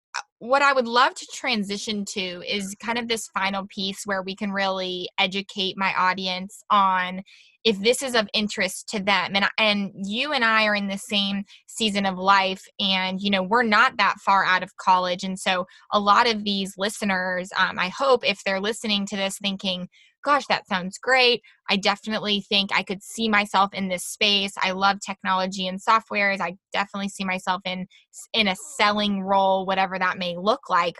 what 0.42 0.64
I 0.64 0.74
would 0.74 0.88
love 0.88 1.14
to 1.14 1.28
transition 1.32 2.04
to 2.14 2.42
is 2.52 2.76
kind 2.80 2.98
of 2.98 3.08
this 3.08 3.28
final 3.28 3.68
piece 3.68 4.08
where 4.08 4.24
we 4.24 4.36
can 4.36 4.52
really 4.52 5.08
educate 5.20 5.78
my 5.78 5.94
audience 5.94 6.64
on 6.72 7.22
if 7.64 7.80
this 7.80 8.02
is 8.02 8.16
of 8.16 8.28
interest 8.34 8.90
to 8.90 9.00
them. 9.00 9.36
And 9.36 9.46
and 9.60 9.92
you 9.94 10.34
and 10.34 10.44
I 10.44 10.66
are 10.66 10.74
in 10.74 10.88
the 10.88 10.98
same 10.98 11.44
season 11.68 12.08
of 12.08 12.18
life 12.18 12.64
and 12.80 13.22
you 13.22 13.30
know 13.30 13.44
we're 13.44 13.62
not 13.62 13.98
that 13.98 14.16
far 14.26 14.44
out 14.44 14.64
of 14.64 14.76
college. 14.78 15.24
And 15.24 15.38
so 15.38 15.68
a 15.94 16.00
lot 16.00 16.28
of 16.28 16.44
these 16.44 16.74
listeners 16.76 17.52
um, 17.56 17.78
I 17.78 17.90
hope 17.90 18.28
if 18.28 18.44
they're 18.44 18.60
listening 18.60 19.06
to 19.08 19.16
this 19.16 19.38
thinking 19.38 19.90
gosh, 20.24 20.46
that 20.48 20.68
sounds 20.68 20.98
great. 20.98 21.42
I 21.70 21.78
definitely 21.78 22.42
think 22.42 22.72
I 22.74 22.84
could 22.84 23.04
see 23.04 23.30
myself 23.30 23.74
in 23.74 23.88
this 23.88 24.06
space. 24.06 24.54
I 24.62 24.72
love 24.72 25.00
technology 25.00 25.68
and 25.68 25.80
softwares. 25.82 26.42
I 26.42 26.58
definitely 26.74 27.10
see 27.10 27.24
myself 27.24 27.62
in 27.66 27.88
in 28.34 28.48
a 28.48 28.56
selling 28.78 29.22
role, 29.22 29.66
whatever 29.66 29.98
that 30.00 30.18
may 30.18 30.36
look 30.38 30.70
like. 30.70 30.96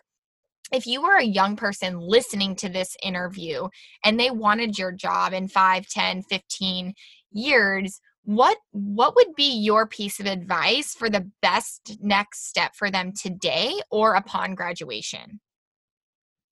If 0.72 0.88
you 0.88 1.02
were 1.02 1.18
a 1.18 1.24
young 1.24 1.58
person 1.58 2.00
listening 2.00 2.56
to 2.58 2.70
this 2.70 2.96
interview 3.04 3.68
and 4.06 4.20
they 4.20 4.32
wanted 4.32 4.78
your 4.78 4.94
job 4.94 5.34
in 5.34 5.50
5, 5.50 5.88
10, 5.88 6.24
15 6.24 6.94
years, 7.32 8.00
what 8.24 8.58
what 8.72 9.16
would 9.16 9.36
be 9.36 9.58
your 9.58 9.88
piece 9.88 10.20
of 10.20 10.28
advice 10.28 10.94
for 10.94 11.10
the 11.10 11.30
best 11.42 11.98
next 12.02 12.48
step 12.48 12.76
for 12.76 12.92
them 12.92 13.12
today 13.14 13.82
or 13.90 14.14
upon 14.14 14.56
graduation? 14.56 15.40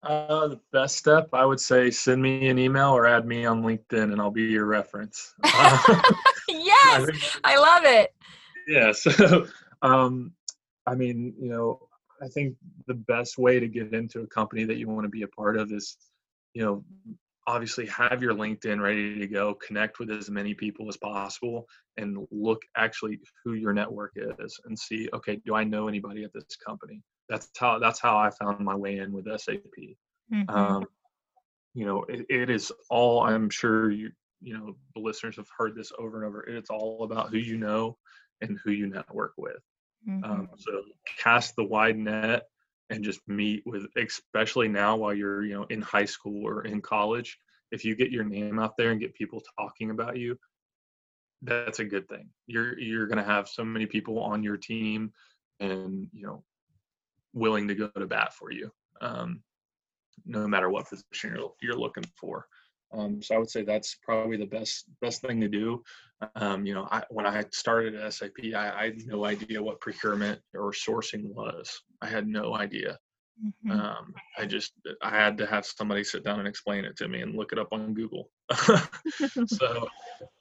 Uh, 0.05 0.49
the 0.49 0.61
best 0.73 0.97
step, 0.97 1.29
I 1.33 1.45
would 1.45 1.61
say, 1.61 1.90
send 1.90 2.21
me 2.21 2.49
an 2.49 2.59
email 2.59 2.90
or 2.90 3.07
add 3.07 3.27
me 3.27 3.47
on 3.47 3.62
LinkedIn, 3.62 4.12
and 4.12 4.21
I'll 4.21 4.31
be 4.31 4.43
your 4.43 4.67
reference. 4.67 5.35
Uh, 6.47 6.59
yes, 6.61 7.01
I, 7.01 7.05
think, 7.07 7.40
I, 7.45 7.57
love 7.57 7.85
it. 7.85 8.14
Yeah. 8.69 8.93
So, 8.93 9.47
um, 9.81 10.33
I 10.87 10.95
mean, 10.95 11.35
you 11.40 11.49
know, 11.49 11.81
I 12.23 12.29
think 12.29 12.57
the 12.87 12.95
best 12.95 13.38
way 13.38 13.59
to 13.59 13.67
get 13.67 13.95
into 13.95 14.21
a 14.21 14.27
company 14.27 14.64
that 14.64 14.77
you 14.77 14.88
want 14.88 15.05
to 15.05 15.09
be 15.09 15.23
a 15.23 15.29
part 15.29 15.57
of 15.57 15.73
is, 15.73 15.97
you 16.53 16.62
know, 16.62 16.85
obviously 17.47 17.87
have 17.87 18.23
your 18.23 18.35
LinkedIn 18.35 18.81
ready 18.81 19.19
to 19.19 19.27
go, 19.27 19.55
connect 19.55 19.99
with 19.99 20.11
as 20.11 20.31
many 20.31 20.55
people 20.55 20.88
as 20.88 20.97
possible, 20.97 21.67
and 21.97 22.27
look 22.31 22.61
actually 22.77 23.21
who 23.43 23.55
your 23.55 23.73
network 23.73 24.12
is, 24.17 24.59
and 24.67 24.79
see, 24.79 25.09
okay, 25.12 25.40
do 25.45 25.55
I 25.55 25.64
know 25.64 25.88
anybody 25.88 26.25
at 26.25 26.33
this 26.33 26.57
company? 26.57 27.03
That's 27.29 27.49
how 27.57 27.79
that's 27.79 28.01
how 28.01 28.17
I 28.17 28.31
found 28.31 28.61
my 28.61 28.75
way 28.75 28.99
in 28.99 29.13
with 29.13 29.27
SAP. 29.41 29.63
Mm-hmm. 30.33 30.51
Um, 30.51 30.87
you 31.75 31.87
know, 31.87 32.05
it, 32.05 32.27
it 32.29 32.51
is 32.51 32.73
all 32.91 33.23
I'm 33.23 33.51
sure 33.51 33.91
you 33.91 34.11
you 34.41 34.57
know 34.57 34.77
the 34.95 35.01
listeners 35.01 35.37
have 35.37 35.49
heard 35.57 35.75
this 35.75 35.93
over 35.99 36.19
and 36.19 36.27
over. 36.27 36.43
It's 36.43 36.71
all 36.71 37.03
about 37.05 37.31
who 37.31 37.39
you 37.39 37.57
know 37.57 37.97
and 38.41 38.59
who 38.63 38.73
you 38.73 38.87
network 38.87 39.33
with. 39.37 39.61
Um, 40.07 40.23
mm-hmm. 40.23 40.31
Um, 40.33 40.49
so 40.57 40.83
cast 41.19 41.57
the 41.57 41.65
wide 41.65 41.97
net 41.97 42.45
and 42.91 43.03
just 43.03 43.21
meet 43.27 43.63
with, 43.65 43.87
especially 43.97 44.69
now 44.69 44.97
while 44.97 45.15
you're 45.15 45.45
you 45.45 45.55
know 45.55 45.65
in 45.65 45.81
high 45.81 46.05
school 46.05 46.47
or 46.47 46.65
in 46.65 46.81
college. 46.81 47.39
If 47.73 47.85
you 47.85 47.97
get 47.97 48.11
your 48.13 48.25
name 48.25 48.59
out 48.59 48.77
there 48.77 48.93
and 48.93 49.01
get 49.01 49.15
people 49.15 49.43
talking 49.59 49.91
about 49.91 50.17
you, 50.17 50.39
that's 51.43 51.81
a 51.81 51.85
good 51.85 52.09
thing. 52.09 52.29
You're 52.47 52.79
you're 52.79 53.07
gonna 53.07 53.25
have 53.25 53.49
so 53.49 53.65
many 53.65 53.87
people 53.87 54.21
on 54.21 54.43
your 54.43 54.57
team, 54.57 55.13
and 55.61 56.09
you 56.13 56.27
know 56.27 56.45
willing 57.35 57.68
to 57.68 57.75
go 57.75 57.88
to 57.88 58.07
bat 58.07 58.33
for 58.35 58.51
you, 58.51 58.70
um, 59.01 59.42
no 60.25 60.47
matter 60.49 60.70
what 60.70 60.88
position 60.88 61.35
you're, 61.37 61.53
you're 61.61 61.79
looking 61.79 62.05
for. 62.18 62.47
Um, 62.97 63.23
so 63.23 63.35
I 63.35 63.38
would 63.38 63.51
say 63.51 63.62
that's 63.62 63.97
probably 64.03 64.37
the 64.37 64.47
best 64.47 64.85
best 65.01 65.20
thing 65.20 65.40
to 65.40 65.49
do. 65.49 65.83
Um, 66.37 66.64
you 66.64 66.75
know, 66.75 66.87
I, 66.90 67.03
when 67.11 67.27
I 67.27 67.44
started 67.53 67.94
at 67.94 68.12
SAP, 68.12 68.55
I, 68.55 68.70
I, 68.70 68.85
had 68.85 69.07
no 69.07 69.25
idea 69.25 69.62
what 69.62 69.81
procurement 69.81 70.40
or 70.55 70.70
sourcing 70.70 71.25
was. 71.25 71.83
I 72.01 72.07
had 72.07 72.29
no 72.29 72.55
idea. 72.55 72.99
Mm-hmm. 73.44 73.70
Um, 73.73 74.14
I 74.38 74.47
just 74.47 74.73
I 75.03 75.11
had 75.11 75.37
to 75.38 75.47
have 75.47 75.66
somebody 75.66 76.05
sit 76.05 76.25
down 76.25 76.38
and 76.38 76.47
explain 76.47 76.85
it 76.85 76.97
to 76.99 77.09
me 77.09 77.20
and 77.20 77.35
look 77.35 77.53
it 77.53 77.59
up 77.59 77.73
on 77.73 77.94
Google. 77.94 78.31
so 78.53 79.88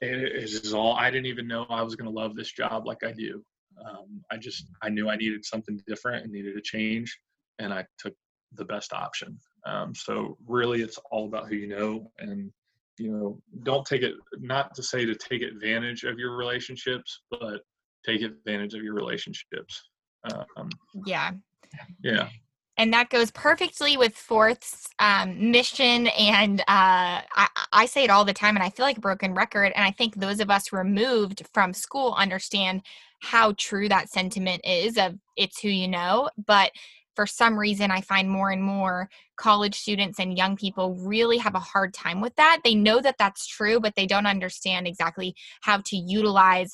it 0.00 0.44
is 0.44 0.72
all. 0.72 0.94
I 0.94 1.10
didn't 1.10 1.26
even 1.26 1.48
know 1.48 1.66
I 1.68 1.82
was 1.82 1.96
going 1.96 2.12
to 2.12 2.16
love 2.16 2.36
this 2.36 2.52
job 2.52 2.86
like 2.86 3.02
I 3.02 3.12
do. 3.12 3.44
Um, 3.84 4.22
I 4.30 4.36
just 4.36 4.66
I 4.82 4.88
knew 4.88 5.08
I 5.08 5.16
needed 5.16 5.44
something 5.44 5.80
different 5.86 6.24
and 6.24 6.32
needed 6.32 6.56
a 6.56 6.60
change, 6.60 7.18
and 7.58 7.72
I 7.72 7.84
took 7.98 8.14
the 8.52 8.64
best 8.64 8.92
option. 8.92 9.38
Um, 9.66 9.94
so 9.94 10.36
really, 10.46 10.82
it's 10.82 10.98
all 11.10 11.26
about 11.26 11.48
who 11.48 11.56
you 11.56 11.68
know, 11.68 12.10
and 12.18 12.52
you 12.98 13.10
know, 13.10 13.40
don't 13.62 13.86
take 13.86 14.02
it. 14.02 14.14
Not 14.38 14.74
to 14.74 14.82
say 14.82 15.04
to 15.04 15.14
take 15.14 15.42
advantage 15.42 16.04
of 16.04 16.18
your 16.18 16.36
relationships, 16.36 17.20
but 17.30 17.62
take 18.06 18.22
advantage 18.22 18.74
of 18.74 18.82
your 18.82 18.94
relationships. 18.94 19.88
Um, 20.32 20.68
yeah. 21.04 21.32
Yeah. 22.02 22.28
And 22.76 22.92
that 22.92 23.10
goes 23.10 23.30
perfectly 23.30 23.96
with 23.96 24.16
Forth's 24.16 24.88
um, 24.98 25.50
mission. 25.50 26.08
And 26.08 26.60
uh, 26.62 26.64
I, 26.68 27.48
I 27.72 27.86
say 27.86 28.04
it 28.04 28.10
all 28.10 28.24
the 28.24 28.32
time, 28.32 28.56
and 28.56 28.64
I 28.64 28.70
feel 28.70 28.84
like 28.84 28.98
a 28.98 29.00
broken 29.00 29.34
record. 29.34 29.72
And 29.76 29.84
I 29.84 29.92
think 29.92 30.16
those 30.16 30.40
of 30.40 30.50
us 30.50 30.72
removed 30.72 31.46
from 31.52 31.72
school 31.72 32.14
understand 32.18 32.82
how 33.20 33.54
true 33.56 33.88
that 33.88 34.10
sentiment 34.10 34.60
is 34.64 34.98
of 34.98 35.14
it's 35.36 35.60
who 35.60 35.68
you 35.68 35.88
know. 35.88 36.30
But 36.46 36.72
for 37.14 37.26
some 37.26 37.58
reason, 37.58 37.90
I 37.90 38.00
find 38.00 38.28
more 38.28 38.50
and 38.50 38.62
more 38.62 39.08
college 39.36 39.76
students 39.76 40.18
and 40.18 40.36
young 40.36 40.56
people 40.56 40.94
really 40.94 41.38
have 41.38 41.54
a 41.54 41.60
hard 41.60 41.94
time 41.94 42.20
with 42.20 42.34
that. 42.36 42.60
They 42.64 42.74
know 42.74 43.00
that 43.00 43.18
that's 43.18 43.46
true, 43.46 43.80
but 43.80 43.94
they 43.94 44.06
don't 44.06 44.26
understand 44.26 44.86
exactly 44.86 45.34
how 45.60 45.78
to 45.78 45.96
utilize 45.96 46.72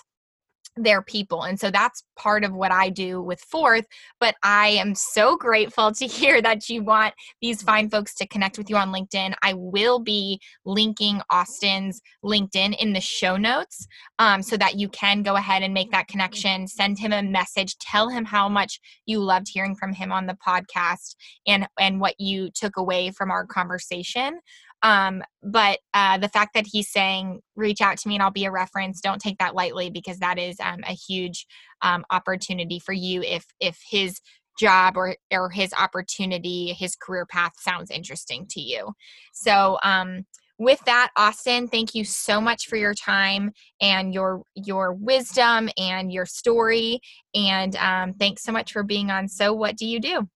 their 0.76 1.02
people. 1.02 1.42
And 1.42 1.58
so 1.58 1.70
that's 1.70 2.04
part 2.16 2.44
of 2.44 2.52
what 2.52 2.72
I 2.72 2.90
do 2.90 3.20
with 3.20 3.40
Forth. 3.40 3.86
But 4.20 4.34
I 4.42 4.68
am 4.68 4.94
so 4.94 5.36
grateful 5.36 5.92
to 5.92 6.06
hear 6.06 6.40
that 6.42 6.68
you 6.68 6.82
want 6.82 7.14
these 7.40 7.62
fine 7.62 7.90
folks 7.90 8.14
to 8.16 8.26
connect 8.26 8.58
with 8.58 8.70
you 8.70 8.76
on 8.76 8.92
LinkedIn. 8.92 9.34
I 9.42 9.54
will 9.54 9.98
be 9.98 10.40
linking 10.64 11.20
Austin's 11.30 12.00
LinkedIn 12.24 12.76
in 12.78 12.92
the 12.92 13.00
show 13.00 13.36
notes 13.36 13.86
um, 14.18 14.42
so 14.42 14.56
that 14.56 14.78
you 14.78 14.88
can 14.88 15.22
go 15.22 15.36
ahead 15.36 15.62
and 15.62 15.74
make 15.74 15.90
that 15.92 16.08
connection, 16.08 16.66
send 16.66 16.98
him 16.98 17.12
a 17.12 17.22
message, 17.22 17.76
tell 17.78 18.08
him 18.08 18.24
how 18.24 18.48
much 18.48 18.80
you 19.06 19.20
loved 19.20 19.48
hearing 19.48 19.74
from 19.74 19.92
him 19.92 20.12
on 20.12 20.26
the 20.26 20.36
podcast 20.46 21.16
and, 21.46 21.66
and 21.78 22.00
what 22.00 22.14
you 22.18 22.50
took 22.54 22.76
away 22.76 23.10
from 23.10 23.30
our 23.30 23.46
conversation. 23.46 24.40
Um, 24.82 25.22
but 25.42 25.78
uh, 25.94 26.18
the 26.18 26.28
fact 26.28 26.54
that 26.54 26.66
he's 26.66 26.90
saying, 26.90 27.40
reach 27.56 27.80
out 27.80 27.98
to 27.98 28.08
me 28.08 28.14
and 28.14 28.22
I'll 28.22 28.30
be 28.30 28.44
a 28.44 28.50
reference, 28.50 29.00
don't 29.00 29.20
take 29.20 29.38
that 29.38 29.54
lightly 29.54 29.90
because 29.90 30.18
that 30.18 30.38
is 30.38 30.56
um, 30.60 30.80
a 30.86 30.92
huge 30.92 31.46
um, 31.82 32.04
opportunity 32.10 32.78
for 32.78 32.92
you 32.92 33.22
if 33.22 33.44
if 33.60 33.78
his 33.88 34.20
job 34.58 34.96
or 34.96 35.16
or 35.32 35.50
his 35.50 35.72
opportunity, 35.74 36.72
his 36.72 36.96
career 36.96 37.26
path 37.26 37.52
sounds 37.58 37.90
interesting 37.90 38.46
to 38.50 38.60
you. 38.60 38.92
So 39.32 39.78
um, 39.82 40.24
with 40.60 40.78
that 40.84 41.10
austin 41.16 41.66
thank 41.66 41.94
you 41.94 42.04
so 42.04 42.38
much 42.38 42.66
for 42.66 42.76
your 42.76 42.92
time 42.92 43.50
and 43.80 44.12
your 44.12 44.42
your 44.54 44.92
wisdom 44.92 45.70
and 45.78 46.12
your 46.12 46.26
story 46.26 47.00
and 47.34 47.74
um, 47.76 48.12
thanks 48.12 48.42
so 48.42 48.52
much 48.52 48.70
for 48.70 48.82
being 48.82 49.10
on 49.10 49.26
so 49.26 49.54
what 49.54 49.74
do 49.74 49.86
you 49.86 49.98
do 49.98 50.28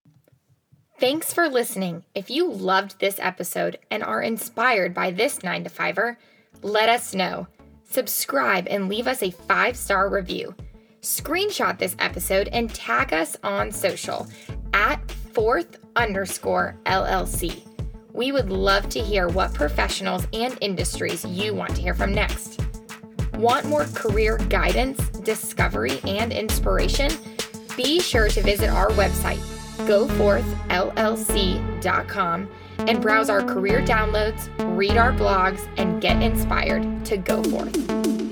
Thanks 1.01 1.35
for 1.35 1.49
listening. 1.49 2.05
If 2.15 2.31
you 2.31 2.49
loved 2.49 3.01
this 3.01 3.19
episode 3.19 3.79
and 3.91 4.05
are 4.05 4.23
inspired 4.23 4.95
by 4.95 5.11
this 5.11 5.43
9 5.43 5.65
to 5.65 5.71
5er, 5.71 6.17
let 6.63 6.89
us 6.89 7.13
know. 7.13 7.49
Subscribe 7.91 8.69
and 8.71 8.89
leave 8.89 9.09
us 9.09 9.21
a 9.21 9.33
five 9.33 9.77
star 9.77 10.09
review. 10.09 10.55
Screenshot 11.03 11.79
this 11.79 11.97
episode 11.99 12.49
and 12.53 12.73
tag 12.73 13.13
us 13.13 13.37
on 13.43 13.73
social 13.73 14.29
at 14.73 15.11
forth 15.11 15.79
underscore 15.97 16.77
LLC. 16.87 17.67
We 18.13 18.31
would 18.31 18.51
love 18.51 18.89
to 18.91 19.01
hear 19.01 19.27
what 19.29 19.53
professionals 19.53 20.29
and 20.33 20.57
industries 20.61 21.25
you 21.25 21.55
want 21.55 21.75
to 21.75 21.83
hear 21.83 21.95
from 21.95 22.15
next. 22.15 22.61
Want 23.35 23.67
more 23.67 23.85
career 23.87 24.39
guidance, 24.49 25.09
discovery, 25.09 25.99
and 26.05 26.33
inspiration? 26.33 27.11
Be 27.77 27.99
sure 27.99 28.29
to 28.29 28.43
visit 28.43 28.71
our 28.71 28.91
website 28.91 29.54
goforthllc.com 29.79 32.49
and 32.79 33.01
browse 33.01 33.31
our 33.31 33.43
career 33.43 33.81
downloads, 33.83 34.49
read 34.77 34.97
our 34.97 35.13
blogs, 35.13 35.69
and 35.77 36.01
get 36.01 36.21
inspired 36.23 37.05
to 37.05 37.17
go 37.17 37.43
forth. 37.45 38.24